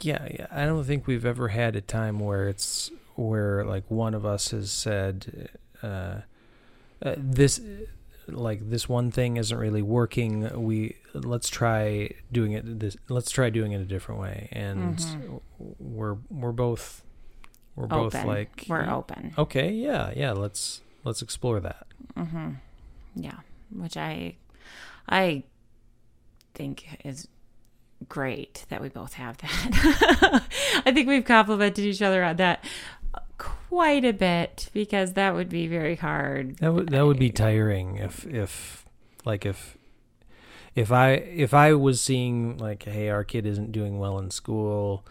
Yeah, 0.00 0.26
yeah. 0.30 0.46
I 0.50 0.64
don't 0.64 0.84
think 0.84 1.06
we've 1.06 1.26
ever 1.26 1.48
had 1.48 1.76
a 1.76 1.80
time 1.80 2.18
where 2.20 2.48
it's 2.48 2.90
where 3.16 3.64
like 3.64 3.84
one 3.90 4.14
of 4.14 4.24
us 4.24 4.50
has 4.50 4.70
said 4.70 5.50
uh, 5.82 6.20
uh, 7.02 7.14
this 7.16 7.60
like 8.28 8.70
this 8.70 8.88
one 8.88 9.10
thing 9.10 9.36
isn't 9.36 9.56
really 9.58 9.82
working. 9.82 10.64
We 10.64 10.96
let's 11.14 11.48
try 11.48 12.10
doing 12.32 12.52
it 12.52 12.80
this 12.80 12.96
let's 13.08 13.30
try 13.30 13.50
doing 13.50 13.72
it 13.72 13.80
a 13.80 13.84
different 13.84 14.20
way. 14.20 14.48
And 14.52 14.96
Mhm. 14.98 15.40
we're 15.78 16.16
we're 16.30 16.52
both 16.52 17.02
we're 17.76 17.86
both 17.86 18.14
like 18.24 18.66
We're 18.68 18.88
open. 18.88 19.34
Okay, 19.36 19.72
yeah, 19.72 20.12
yeah, 20.16 20.32
let's 20.32 20.80
let's 21.04 21.22
explore 21.22 21.60
that. 21.60 21.86
Mm-hmm. 22.16 22.50
Yeah, 23.16 23.40
which 23.74 23.96
I, 23.96 24.36
I 25.08 25.44
think 26.54 27.00
is 27.04 27.28
great 28.08 28.64
that 28.68 28.80
we 28.80 28.88
both 28.88 29.14
have 29.14 29.38
that. 29.38 30.44
I 30.86 30.92
think 30.92 31.08
we've 31.08 31.24
complimented 31.24 31.84
each 31.84 32.02
other 32.02 32.22
on 32.22 32.36
that 32.36 32.64
quite 33.38 34.04
a 34.04 34.12
bit 34.12 34.68
because 34.72 35.14
that 35.14 35.34
would 35.34 35.48
be 35.48 35.66
very 35.66 35.96
hard. 35.96 36.56
That 36.58 36.74
would 36.74 36.88
that 36.90 37.06
would 37.06 37.18
be 37.18 37.30
tiring 37.30 37.96
if 37.96 38.26
if 38.26 38.84
like 39.24 39.46
if 39.46 39.76
if 40.74 40.92
I 40.92 41.12
if 41.12 41.54
I 41.54 41.74
was 41.74 42.00
seeing 42.00 42.58
like 42.58 42.82
hey 42.84 43.08
our 43.08 43.24
kid 43.24 43.46
isn't 43.46 43.72
doing 43.72 43.98
well 43.98 44.18
in 44.18 44.30
school 44.30 45.06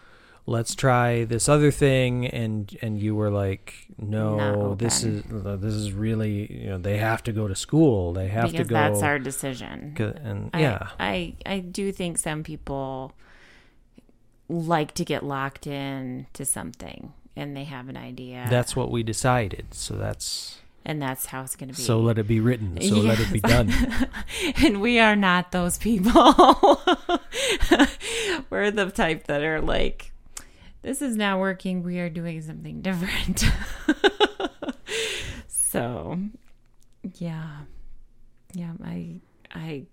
let's 0.50 0.74
try 0.74 1.24
this 1.24 1.48
other 1.48 1.70
thing. 1.70 2.26
And 2.26 2.76
and 2.82 2.98
you 3.00 3.14
were 3.14 3.30
like 3.30 3.86
no 3.98 4.74
this 4.74 5.04
is 5.04 5.22
this 5.30 5.74
is 5.74 5.92
really 5.92 6.50
you 6.52 6.70
know 6.70 6.78
they 6.78 6.98
have 6.98 7.22
to 7.24 7.32
go 7.32 7.48
to 7.48 7.54
school. 7.54 8.12
They 8.12 8.28
have 8.28 8.50
because 8.52 8.66
to 8.66 8.70
go 8.70 8.74
that's 8.74 9.02
our 9.02 9.18
decision. 9.18 9.94
and 9.98 10.50
I- 10.52 10.60
yeah. 10.60 10.88
I, 10.98 11.34
I 11.46 11.60
do 11.60 11.92
think 11.92 12.18
some 12.18 12.42
people 12.42 13.12
like 14.48 14.92
to 14.94 15.04
get 15.04 15.22
locked 15.24 15.66
in 15.66 16.26
to 16.32 16.44
something 16.44 17.12
and 17.36 17.56
they 17.56 17.64
have 17.64 17.88
an 17.88 17.96
idea. 17.96 18.46
that's 18.50 18.74
what 18.74 18.90
we 18.90 19.02
decided. 19.02 19.66
So 19.72 19.94
that's 19.94 20.58
and 20.84 21.00
that's 21.00 21.26
how 21.26 21.42
it's 21.42 21.56
going 21.56 21.68
to 21.70 21.76
be. 21.76 21.82
so 21.82 22.00
let 22.00 22.18
it 22.18 22.26
be 22.26 22.40
written. 22.40 22.80
So 22.80 22.96
let 22.96 23.20
it 23.20 23.30
be 23.32 23.40
done. 23.40 23.70
And 24.64 24.80
we 24.80 24.98
are 24.98 25.14
not 25.14 25.52
those 25.52 25.76
people. 25.78 26.12
We're 28.50 28.70
the 28.70 28.90
type 28.94 29.26
that 29.26 29.42
are 29.42 29.60
like, 29.60 30.09
this 30.82 31.02
is 31.02 31.16
not 31.16 31.38
working. 31.38 31.82
We 31.82 31.98
are 31.98 32.08
doing 32.10 32.40
something 32.42 32.80
different. 32.80 33.44
so, 35.70 36.18
yeah, 37.18 37.58
yeah, 38.52 38.72
I, 38.84 39.20
I 39.54 39.84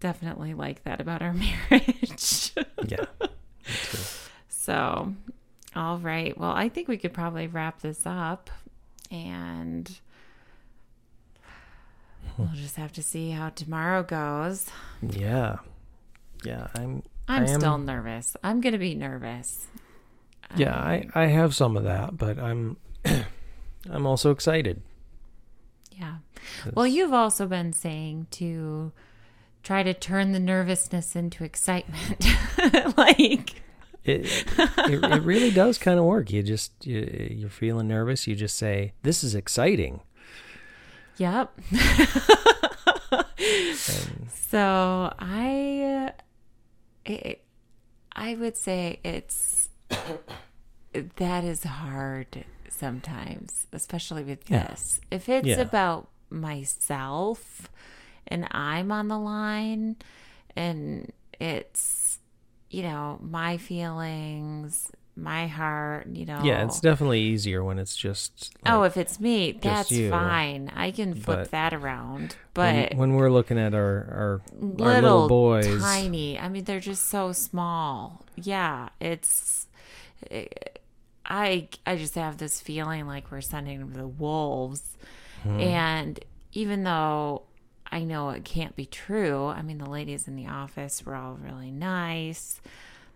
definitely 0.00 0.54
like 0.54 0.84
that 0.84 1.00
about 1.00 1.22
our 1.22 1.32
marriage. 1.70 2.52
yeah. 2.86 3.04
So, 4.48 5.12
all 5.76 5.98
right. 5.98 6.36
Well, 6.38 6.50
I 6.50 6.70
think 6.70 6.88
we 6.88 6.96
could 6.96 7.12
probably 7.12 7.46
wrap 7.48 7.80
this 7.82 8.00
up 8.06 8.48
and 9.10 9.90
we'll 12.38 12.48
just 12.54 12.76
have 12.76 12.90
to 12.94 13.02
see 13.02 13.30
how 13.30 13.50
tomorrow 13.50 14.02
goes. 14.02 14.66
yeah 15.02 15.56
yeah 16.44 16.68
I'm 16.74 17.02
I'm 17.28 17.44
I 17.44 17.50
am- 17.50 17.60
still 17.60 17.76
nervous. 17.76 18.36
I'm 18.42 18.62
going 18.62 18.72
to 18.72 18.78
be 18.78 18.94
nervous. 18.94 19.66
Yeah, 20.56 20.74
Um, 20.76 20.84
I, 20.86 21.08
I 21.14 21.26
have 21.26 21.54
some 21.54 21.76
of 21.76 21.84
that, 21.84 22.16
but 22.16 22.38
I'm 22.38 22.76
I'm 23.90 24.06
also 24.06 24.30
excited. 24.30 24.82
yeah. 25.92 26.16
Well, 26.74 26.86
you've 26.86 27.12
also 27.12 27.46
been 27.46 27.72
saying 27.72 28.26
to 28.32 28.92
try 29.62 29.82
to 29.82 29.94
turn 29.94 30.32
the 30.32 30.40
nervousness 30.40 31.16
into 31.16 31.42
excitement. 31.44 32.24
like, 32.96 33.62
It, 34.04 34.26
it, 34.58 35.02
it 35.02 35.22
really 35.22 35.50
does 35.62 35.78
kind 35.78 35.98
of 35.98 36.04
work. 36.04 36.30
You 36.30 36.42
just 36.42 36.72
you, 36.86 37.28
you're 37.30 37.48
feeling 37.50 37.88
nervous. 37.88 38.26
You 38.26 38.34
just 38.36 38.56
say, 38.56 38.92
"This 39.02 39.24
is 39.24 39.34
exciting." 39.34 40.00
Yep. 41.16 41.58
And 43.10 44.30
So 44.30 45.12
I, 45.18 46.12
it, 47.06 47.44
I 48.14 48.34
would 48.34 48.56
say 48.56 49.00
it's 49.04 49.68
that 51.16 51.44
is 51.44 51.64
hard 51.64 52.44
sometimes, 52.68 53.66
especially 53.72 54.22
with 54.24 54.48
Yeah. 54.50 54.68
this. 54.68 55.00
If 55.10 55.28
it's 55.28 55.46
Yeah. 55.46 55.60
about 55.60 56.08
myself 56.30 57.68
and 58.26 58.46
I'm 58.50 58.90
on 58.90 59.08
the 59.08 59.18
line, 59.18 59.96
and 60.56 61.12
it's 61.40 62.18
you 62.70 62.82
know 62.82 63.18
my 63.22 63.56
feelings, 63.56 64.90
my 65.16 65.46
heart, 65.46 66.08
you 66.08 66.26
know. 66.26 66.40
yeah, 66.42 66.64
it's 66.64 66.80
definitely 66.80 67.20
easier 67.20 67.62
when 67.62 67.78
it's 67.78 67.94
just. 67.96 68.52
oh, 68.66 68.82
if 68.82 68.96
it's 68.96 69.20
me, 69.20 69.52
that's 69.52 69.90
you. 69.92 70.10
fine. 70.10 70.70
I 70.74 70.90
can 70.90 71.14
flip 71.14 71.38
But 71.38 71.50
that 71.52 71.72
around. 71.72 72.36
But 72.52 72.94
when 72.94 73.14
we're 73.14 73.30
looking 73.30 73.58
at 73.58 73.74
our 73.74 73.80
our, 73.80 74.00
our 74.20 74.40
little, 74.60 74.86
little 75.02 75.28
boys, 75.28 75.80
tiny. 75.80 76.38
I 76.38 76.48
mean, 76.48 76.64
they're 76.64 76.80
just 76.80 77.06
so 77.06 77.32
small. 77.32 78.24
Yeah, 78.36 78.88
it's. 79.00 79.66
I 81.26 81.68
I 81.86 81.96
just 81.96 82.14
have 82.16 82.38
this 82.38 82.60
feeling 82.60 83.06
like 83.06 83.30
we're 83.30 83.40
sending 83.40 83.78
them 83.78 83.92
to 83.92 83.98
the 83.98 84.08
wolves, 84.08 84.96
Hmm. 85.42 85.60
and 85.60 86.20
even 86.52 86.84
though 86.84 87.42
I 87.90 88.04
know 88.04 88.30
it 88.30 88.44
can't 88.44 88.74
be 88.76 88.86
true, 88.86 89.46
I 89.46 89.62
mean, 89.62 89.78
the 89.78 89.88
ladies 89.88 90.26
in 90.28 90.36
the 90.36 90.46
office 90.46 91.04
were 91.04 91.14
all 91.14 91.34
really 91.34 91.70
nice. 91.70 92.60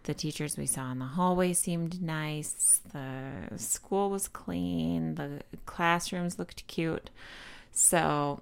The 0.08 0.14
teachers 0.14 0.56
we 0.56 0.64
saw 0.64 0.90
in 0.90 1.00
the 1.00 1.04
hallway 1.04 1.52
seemed 1.52 2.00
nice. 2.02 2.80
The 2.94 3.58
school 3.58 4.08
was 4.08 4.26
clean. 4.26 5.16
The 5.16 5.42
classrooms 5.66 6.38
looked 6.38 6.66
cute. 6.66 7.10
So 7.72 8.40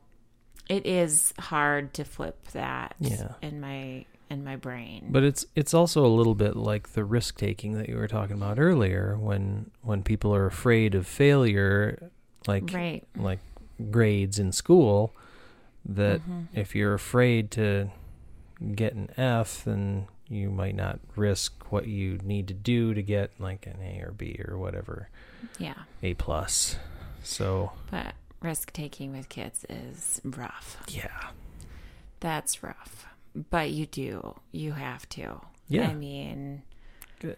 it 0.68 0.86
is 0.86 1.34
hard 1.40 1.92
to 1.94 2.04
flip 2.04 2.46
that 2.52 2.94
Yeah. 3.00 3.32
in 3.42 3.60
my 3.60 4.04
in 4.30 4.44
my 4.44 4.54
brain. 4.54 5.08
But 5.10 5.24
it's 5.24 5.44
it's 5.56 5.74
also 5.74 6.06
a 6.06 6.12
little 6.18 6.36
bit 6.36 6.54
like 6.54 6.90
the 6.92 7.04
risk 7.04 7.36
taking 7.36 7.72
that 7.74 7.88
you 7.88 7.96
were 7.96 8.06
talking 8.06 8.36
about 8.36 8.60
earlier 8.60 9.16
when 9.18 9.72
when 9.82 10.04
people 10.04 10.32
are 10.36 10.46
afraid 10.46 10.94
of 10.94 11.04
failure 11.04 12.10
like 12.46 12.70
right. 12.72 13.02
like 13.16 13.40
grades 13.90 14.38
in 14.38 14.52
school 14.52 15.12
that 15.84 16.20
Mm-hmm. 16.20 16.42
if 16.60 16.76
you're 16.76 16.94
afraid 16.94 17.50
to 17.52 17.90
get 18.74 18.94
an 18.94 19.10
F 19.16 19.64
then 19.64 20.06
you 20.28 20.50
might 20.50 20.74
not 20.74 20.98
risk 21.14 21.70
what 21.70 21.86
you 21.86 22.18
need 22.24 22.48
to 22.48 22.54
do 22.54 22.94
to 22.94 23.02
get 23.02 23.30
like 23.38 23.66
an 23.66 23.78
A 23.82 24.00
or 24.02 24.12
B 24.12 24.40
or 24.46 24.58
whatever 24.58 25.08
Yeah. 25.58 25.74
A 26.02 26.14
plus. 26.14 26.76
So 27.22 27.72
But 27.90 28.14
risk 28.40 28.72
taking 28.72 29.12
with 29.12 29.28
kids 29.28 29.64
is 29.68 30.20
rough. 30.24 30.82
yeah. 30.88 31.30
That's 32.20 32.62
rough. 32.62 33.06
But 33.50 33.70
you 33.70 33.86
do. 33.86 34.36
You 34.52 34.72
have 34.72 35.08
to. 35.10 35.40
Yeah. 35.68 35.88
I 35.88 35.94
mean, 35.94 36.62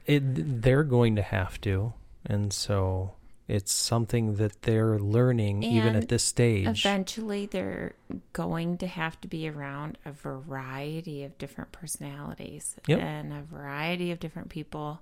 It, 0.06 0.62
they're 0.62 0.84
going 0.84 1.16
to 1.16 1.22
have 1.22 1.60
to 1.62 1.92
and 2.24 2.52
so 2.52 3.12
it's 3.48 3.72
something 3.72 4.34
that 4.36 4.62
they're 4.62 4.98
learning 4.98 5.62
even 5.62 5.96
at 5.96 6.08
this 6.08 6.22
stage. 6.22 6.66
eventually 6.84 7.46
they're 7.46 7.94
going 8.34 8.76
to 8.78 8.86
have 8.86 9.18
to 9.22 9.26
be 9.28 9.48
around 9.48 9.96
a 10.04 10.12
variety 10.12 11.24
of 11.24 11.36
different 11.38 11.72
personalities 11.72 12.76
Yep. 12.86 13.00
and 13.00 13.32
a 13.32 13.40
variety 13.42 14.12
of 14.12 14.20
different 14.20 14.50
people 14.50 15.00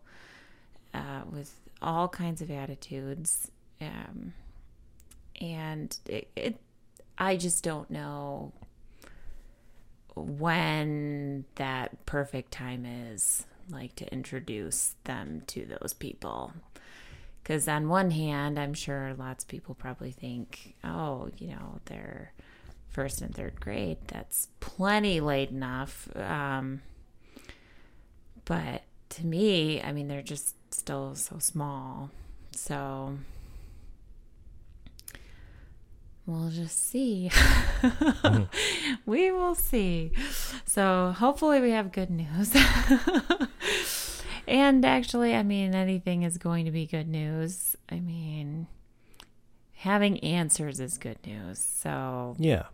uh, 0.95 1.23
with 1.31 1.53
all 1.83 2.09
kinds 2.09 2.41
of 2.41 2.51
attitudes. 2.51 3.51
Um, 3.81 4.33
and 5.41 5.95
it, 6.07 6.31
it, 6.37 6.57
I 7.19 7.37
just 7.37 7.63
don't 7.65 7.91
know 7.91 8.53
when 10.15 11.45
that 11.57 12.07
perfect 12.07 12.53
time 12.53 12.87
is 12.87 13.45
like 13.69 13.95
to 13.97 14.11
introduce 14.13 14.95
them 15.05 15.43
to 15.49 15.67
those 15.67 15.93
people 15.93 16.53
because 17.47 17.69
on 17.69 17.89
one 17.89 18.11
hand 18.11 18.59
i'm 18.59 18.75
sure 18.75 19.15
lots 19.17 19.45
of 19.45 19.49
people 19.49 19.75
probably 19.75 20.11
think 20.11 20.75
oh 20.83 21.31
you 21.39 21.47
know 21.47 21.79
they're 21.85 22.33
first 22.89 23.23
and 23.23 23.35
third 23.35 23.61
grade 23.61 23.99
that's 24.07 24.49
plenty 24.59 25.21
late 25.21 25.51
enough. 25.51 26.09
Um, 26.17 26.81
but 28.47 28.83
to 29.11 29.27
me 29.27 29.81
i 29.83 29.93
mean 29.93 30.09
they're 30.09 30.23
just 30.23 30.57
still 30.73 31.15
so 31.15 31.39
small. 31.39 32.11
So 32.53 33.19
we'll 36.27 36.51
just 36.51 36.89
see. 36.89 37.31
We 39.07 39.31
will 39.31 39.55
see. 39.55 40.13
So 40.65 41.15
hopefully 41.17 41.61
we 41.61 41.71
have 41.71 41.93
good 41.93 42.11
news 42.11 42.53
and 44.57 44.85
actually 44.85 45.35
i 45.35 45.43
mean 45.43 45.75
anything 45.75 46.23
is 46.23 46.39
going 46.39 46.65
to 46.65 46.71
be 46.71 46.87
good 46.87 47.09
news 47.09 47.77
i 47.91 47.99
mean 48.01 48.67
having 49.89 50.19
answers 50.21 50.81
is 50.81 50.97
good 50.99 51.19
news 51.27 51.59
so 51.59 52.35
Yeah. 52.39 52.65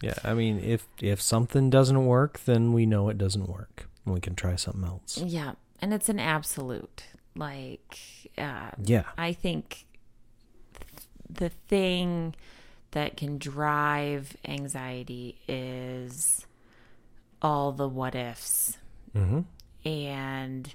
Yeah. 0.00 0.14
I 0.24 0.34
mean, 0.34 0.58
if 0.58 0.86
if 1.00 1.22
something 1.22 1.70
doesn't 1.70 2.04
work, 2.06 2.40
then 2.44 2.72
we 2.72 2.86
know 2.86 3.08
it 3.08 3.18
doesn't 3.18 3.48
work. 3.48 3.88
And 4.04 4.12
we 4.14 4.20
can 4.20 4.34
try 4.34 4.56
something 4.56 4.84
else. 4.84 5.16
yeah 5.18 5.52
and 5.80 5.92
it's 5.94 6.08
an 6.08 6.18
absolute 6.18 7.04
like 7.36 7.98
uh, 8.36 8.70
Yeah. 8.94 9.04
i 9.16 9.32
think 9.32 9.86
the 11.30 11.50
thing 11.68 12.34
that 12.90 13.16
can 13.16 13.38
drive 13.38 14.36
anxiety 14.44 15.38
is 15.48 16.46
all 17.40 17.72
the 17.72 17.88
what 17.88 18.14
ifs 18.14 18.78
Mm-hmm. 19.16 19.40
And 19.88 20.74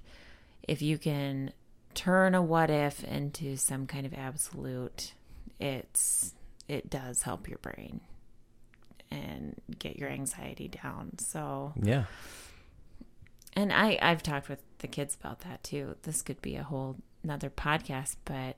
if 0.68 0.82
you 0.82 0.98
can 0.98 1.52
turn 1.94 2.36
a 2.36 2.42
what 2.42 2.70
if 2.70 3.04
into 3.04 3.56
some 3.58 3.88
kind 3.88 4.06
of 4.06 4.14
absolute, 4.14 5.14
it's 5.60 6.34
it 6.68 6.90
does 6.90 7.22
help 7.24 7.48
your 7.48 7.58
brain 7.60 8.02
and 9.10 9.56
get 9.80 9.98
your 9.98 10.10
anxiety 10.10 10.68
down. 10.68 11.18
So, 11.18 11.74
Yeah. 11.82 12.06
and 13.54 13.72
I 13.72 13.98
I've 14.02 14.22
talked 14.22 14.50
with 14.50 14.60
the 14.80 14.88
kids 14.88 15.16
about 15.20 15.40
that 15.42 15.64
too. 15.64 15.96
This 16.04 16.22
could 16.22 16.42
be 16.42 16.56
a 16.56 16.64
whole 16.64 16.98
another 17.24 17.50
podcast, 17.50 18.16
but 18.26 18.58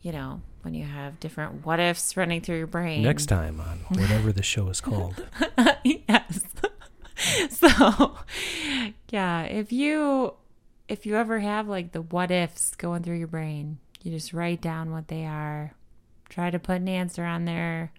you 0.00 0.12
know, 0.12 0.42
when 0.62 0.74
you 0.74 0.84
have 0.84 1.18
different 1.18 1.66
what 1.66 1.80
ifs 1.80 2.16
running 2.16 2.40
through 2.40 2.58
your 2.58 2.66
brain. 2.68 3.02
Next 3.02 3.26
time 3.26 3.60
on 3.60 3.78
whatever 3.98 4.32
the 4.32 4.44
show 4.44 4.68
is 4.68 4.80
called. 4.80 5.26
yes. 5.84 6.44
so, 7.50 8.14
yeah, 9.10 9.42
if 9.42 9.72
you 9.72 10.34
if 10.88 11.06
you 11.06 11.16
ever 11.16 11.38
have 11.38 11.68
like 11.68 11.92
the 11.92 12.02
what 12.02 12.30
ifs 12.30 12.74
going 12.74 13.02
through 13.02 13.18
your 13.18 13.28
brain, 13.28 13.78
you 14.02 14.10
just 14.10 14.32
write 14.32 14.60
down 14.60 14.90
what 14.90 15.08
they 15.08 15.24
are, 15.24 15.74
try 16.28 16.50
to 16.50 16.58
put 16.58 16.76
an 16.76 16.88
answer 16.88 17.24
on 17.24 17.44
there, 17.44 17.92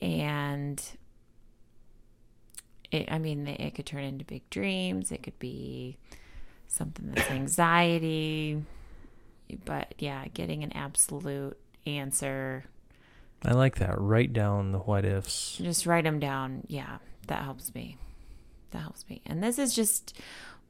and 0.00 0.82
it, 2.90 3.10
I 3.10 3.18
mean, 3.18 3.46
it 3.46 3.74
could 3.74 3.86
turn 3.86 4.04
into 4.04 4.24
big 4.24 4.48
dreams. 4.50 5.10
It 5.10 5.22
could 5.22 5.38
be 5.38 5.96
something 6.68 7.10
that's 7.12 7.30
anxiety, 7.30 8.62
but 9.64 9.94
yeah, 9.98 10.26
getting 10.32 10.62
an 10.62 10.72
absolute 10.72 11.58
answer 11.86 12.64
I 13.44 13.52
like 13.52 13.76
that. 13.76 14.00
Write 14.00 14.32
down 14.32 14.72
the 14.72 14.78
what 14.78 15.04
ifs. 15.04 15.58
just 15.58 15.86
write 15.86 16.04
them 16.04 16.18
down. 16.18 16.62
Yeah, 16.66 16.98
that 17.26 17.42
helps 17.42 17.74
me. 17.74 17.98
That 18.70 18.78
helps 18.80 19.08
me. 19.08 19.20
And 19.26 19.42
this 19.42 19.58
is 19.58 19.74
just 19.74 20.18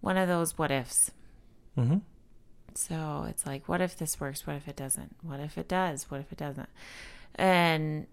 one 0.01 0.17
of 0.17 0.29
those 0.29 0.59
what 0.59 0.73
ifs. 0.73 1.13
Mm-hmm. 1.79 1.99
So 2.75 3.27
it's 3.29 3.47
like, 3.47 3.69
what 3.69 3.81
if 3.81 3.97
this 3.97 4.19
works? 4.21 4.47
What 4.47 4.57
if 4.57 4.69
it 4.69 4.77
doesn't? 4.77 5.17
What 5.23 5.41
if 5.41 5.57
it 5.59 5.69
does? 5.69 6.11
What 6.11 6.21
if 6.21 6.33
it 6.33 6.39
doesn't? 6.39 6.69
And 7.37 8.07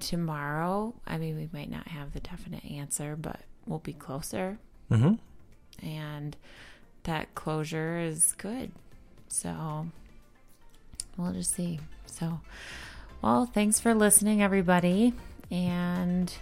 tomorrow, 0.00 0.94
I 1.06 1.18
mean, 1.18 1.36
we 1.36 1.48
might 1.52 1.70
not 1.70 1.88
have 1.88 2.12
the 2.12 2.20
definite 2.20 2.64
answer, 2.64 3.16
but 3.16 3.40
we'll 3.66 3.78
be 3.78 3.92
closer. 3.92 4.58
Mm-hmm. 4.90 5.14
And 5.86 6.36
that 7.04 7.34
closure 7.34 7.98
is 7.98 8.34
good. 8.36 8.72
So 9.28 9.86
we'll 11.16 11.32
just 11.32 11.54
see. 11.54 11.78
So, 12.06 12.40
well, 13.22 13.46
thanks 13.46 13.78
for 13.78 13.94
listening, 13.94 14.42
everybody. 14.42 15.12
And 15.50 16.32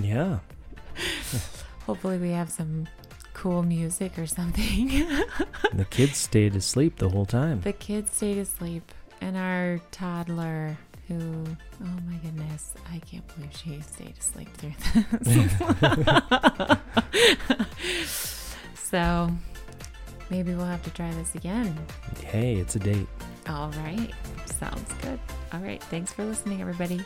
Yeah. 0.00 0.40
hopefully, 1.86 2.18
we 2.18 2.30
have 2.30 2.50
some 2.50 2.86
cool 3.38 3.62
music 3.62 4.18
or 4.18 4.26
something. 4.26 4.90
The 5.72 5.84
kids 5.84 6.16
stayed 6.16 6.56
asleep 6.56 6.96
the 6.96 7.08
whole 7.08 7.26
time. 7.26 7.60
the 7.60 7.72
kids 7.72 8.10
stayed 8.10 8.38
asleep, 8.38 8.82
and 9.20 9.36
our 9.36 9.78
toddler, 9.92 10.76
who, 11.06 11.44
oh 11.80 11.98
my 12.08 12.16
goodness, 12.16 12.74
I 12.92 12.98
can't 12.98 13.24
believe 13.34 13.54
she 13.54 13.80
stayed 13.80 14.14
asleep 14.18 14.48
through 14.56 14.72
this. 18.02 18.54
so, 18.90 19.30
maybe 20.30 20.54
we'll 20.54 20.64
have 20.64 20.82
to 20.82 20.90
try 20.90 21.12
this 21.12 21.34
again. 21.36 21.78
Hey, 22.24 22.54
it's 22.54 22.74
a 22.74 22.80
date. 22.80 23.06
All 23.48 23.70
right. 23.84 24.12
Sounds 24.46 24.92
good. 25.02 25.20
All 25.52 25.60
right. 25.60 25.82
Thanks 25.84 26.12
for 26.12 26.24
listening, 26.24 26.60
everybody. 26.60 27.04